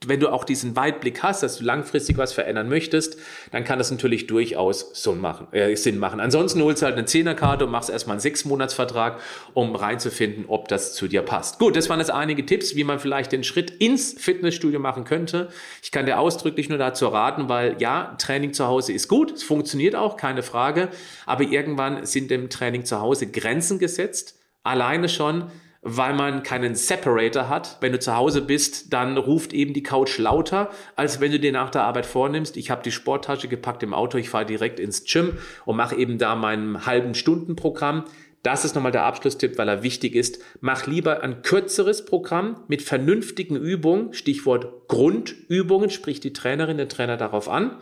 wenn 0.06 0.20
du 0.20 0.32
auch 0.32 0.44
diesen 0.44 0.76
Weitblick 0.76 1.22
hast, 1.22 1.42
dass 1.42 1.58
du 1.58 1.64
langfristig 1.64 2.16
was 2.16 2.32
verändern 2.32 2.68
möchtest, 2.68 3.18
dann 3.52 3.64
kann 3.64 3.78
das 3.78 3.90
natürlich 3.90 4.26
durchaus 4.26 5.02
Sinn 5.02 5.20
machen. 5.20 5.46
Äh, 5.52 5.76
Sinn 5.76 5.98
machen. 5.98 6.20
Ansonsten 6.20 6.62
holst 6.62 6.80
du 6.80 6.86
halt 6.86 6.96
eine 6.96 7.04
Zehnerkarte 7.04 7.66
und 7.66 7.70
machst 7.70 7.90
erstmal 7.90 8.14
einen 8.14 8.20
Sechsmonatsvertrag, 8.20 9.20
um 9.52 9.74
reinzufinden, 9.74 10.46
ob 10.48 10.68
das 10.68 10.94
zu 10.94 11.06
dir 11.06 11.22
passt. 11.22 11.58
Gut, 11.58 11.76
das 11.76 11.90
waren 11.90 11.98
jetzt 11.98 12.10
einige 12.10 12.46
Tipps, 12.46 12.74
wie 12.76 12.84
man 12.84 12.98
vielleicht 12.98 13.32
den 13.32 13.44
Schritt 13.44 13.70
ins 13.70 14.14
Fitnessstudio 14.14 14.80
machen 14.80 15.04
könnte. 15.04 15.48
Ich 15.82 15.92
kann 15.92 16.06
dir 16.06 16.18
ausdrücklich 16.18 16.70
nur 16.70 16.78
dazu 16.78 17.06
raten, 17.08 17.48
weil 17.48 17.76
ja, 17.78 18.14
Training 18.18 18.54
zu 18.54 18.66
Hause 18.66 18.92
ist 18.92 19.08
gut, 19.08 19.32
es 19.32 19.42
funktioniert 19.42 19.94
auch, 19.94 20.16
keine 20.16 20.42
Frage, 20.42 20.88
aber 21.26 21.44
irgendwann 21.44 22.06
sind 22.06 22.30
dem 22.30 22.48
Training 22.48 22.84
zu 22.84 23.00
Hause 23.00 23.26
Grenzen 23.26 23.78
gesetzt 23.78 24.39
Alleine 24.62 25.08
schon, 25.08 25.50
weil 25.82 26.14
man 26.14 26.42
keinen 26.42 26.74
Separator 26.74 27.48
hat. 27.48 27.78
Wenn 27.80 27.92
du 27.92 27.98
zu 27.98 28.14
Hause 28.14 28.42
bist, 28.42 28.92
dann 28.92 29.16
ruft 29.16 29.52
eben 29.52 29.72
die 29.72 29.82
Couch 29.82 30.18
lauter, 30.18 30.70
als 30.94 31.20
wenn 31.20 31.32
du 31.32 31.40
dir 31.40 31.52
nach 31.52 31.70
der 31.70 31.84
Arbeit 31.84 32.06
vornimmst. 32.06 32.56
Ich 32.56 32.70
habe 32.70 32.82
die 32.82 32.92
Sporttasche 32.92 33.48
gepackt 33.48 33.82
im 33.82 33.94
Auto, 33.94 34.18
ich 34.18 34.28
fahre 34.28 34.46
direkt 34.46 34.78
ins 34.78 35.04
Gym 35.04 35.38
und 35.64 35.76
mache 35.76 35.96
eben 35.96 36.18
da 36.18 36.34
mein 36.34 36.84
halben 36.84 37.14
Stundenprogramm. 37.14 38.04
Das 38.42 38.64
ist 38.64 38.74
nochmal 38.74 38.92
der 38.92 39.04
Abschlusstipp, 39.04 39.58
weil 39.58 39.68
er 39.68 39.82
wichtig 39.82 40.14
ist. 40.14 40.42
Mach 40.60 40.86
lieber 40.86 41.22
ein 41.22 41.42
kürzeres 41.42 42.04
Programm 42.06 42.62
mit 42.68 42.80
vernünftigen 42.80 43.56
Übungen, 43.56 44.14
Stichwort 44.14 44.88
Grundübungen, 44.88 45.90
spricht 45.90 46.24
die 46.24 46.32
Trainerin, 46.32 46.78
der 46.78 46.88
Trainer 46.88 47.18
darauf 47.18 47.48
an 47.48 47.76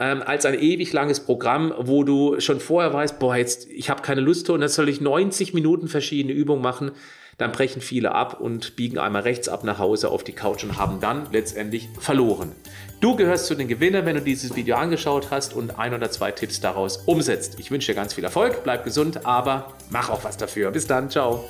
ähm, 0.00 0.22
als 0.24 0.46
ein 0.46 0.58
ewig 0.58 0.92
langes 0.92 1.20
Programm, 1.20 1.72
wo 1.78 2.02
du 2.02 2.40
schon 2.40 2.58
vorher 2.58 2.92
weißt, 2.92 3.18
boah, 3.18 3.36
jetzt, 3.36 3.68
ich 3.70 3.90
habe 3.90 4.02
keine 4.02 4.22
Lust 4.22 4.48
und 4.50 4.62
jetzt 4.62 4.74
soll 4.74 4.88
ich 4.88 5.00
90 5.00 5.54
Minuten 5.54 5.86
verschiedene 5.86 6.34
Übungen 6.34 6.62
machen. 6.62 6.92
Dann 7.36 7.52
brechen 7.52 7.80
viele 7.80 8.12
ab 8.12 8.40
und 8.40 8.76
biegen 8.76 8.98
einmal 8.98 9.22
rechts 9.22 9.48
ab 9.48 9.64
nach 9.64 9.78
Hause 9.78 10.10
auf 10.10 10.24
die 10.24 10.32
Couch 10.32 10.62
und 10.64 10.76
haben 10.76 11.00
dann 11.00 11.26
letztendlich 11.32 11.88
verloren. 11.98 12.52
Du 13.00 13.16
gehörst 13.16 13.46
zu 13.46 13.54
den 13.54 13.68
Gewinnern, 13.68 14.04
wenn 14.04 14.16
du 14.16 14.22
dieses 14.22 14.56
Video 14.56 14.76
angeschaut 14.76 15.28
hast 15.30 15.54
und 15.54 15.78
ein 15.78 15.94
oder 15.94 16.10
zwei 16.10 16.32
Tipps 16.32 16.60
daraus 16.60 16.98
umsetzt. 16.98 17.58
Ich 17.58 17.70
wünsche 17.70 17.92
dir 17.92 17.96
ganz 17.96 18.12
viel 18.12 18.24
Erfolg, 18.24 18.62
bleib 18.62 18.84
gesund, 18.84 19.24
aber 19.24 19.72
mach 19.88 20.10
auch 20.10 20.24
was 20.24 20.36
dafür. 20.36 20.70
Bis 20.70 20.86
dann, 20.86 21.08
ciao. 21.08 21.48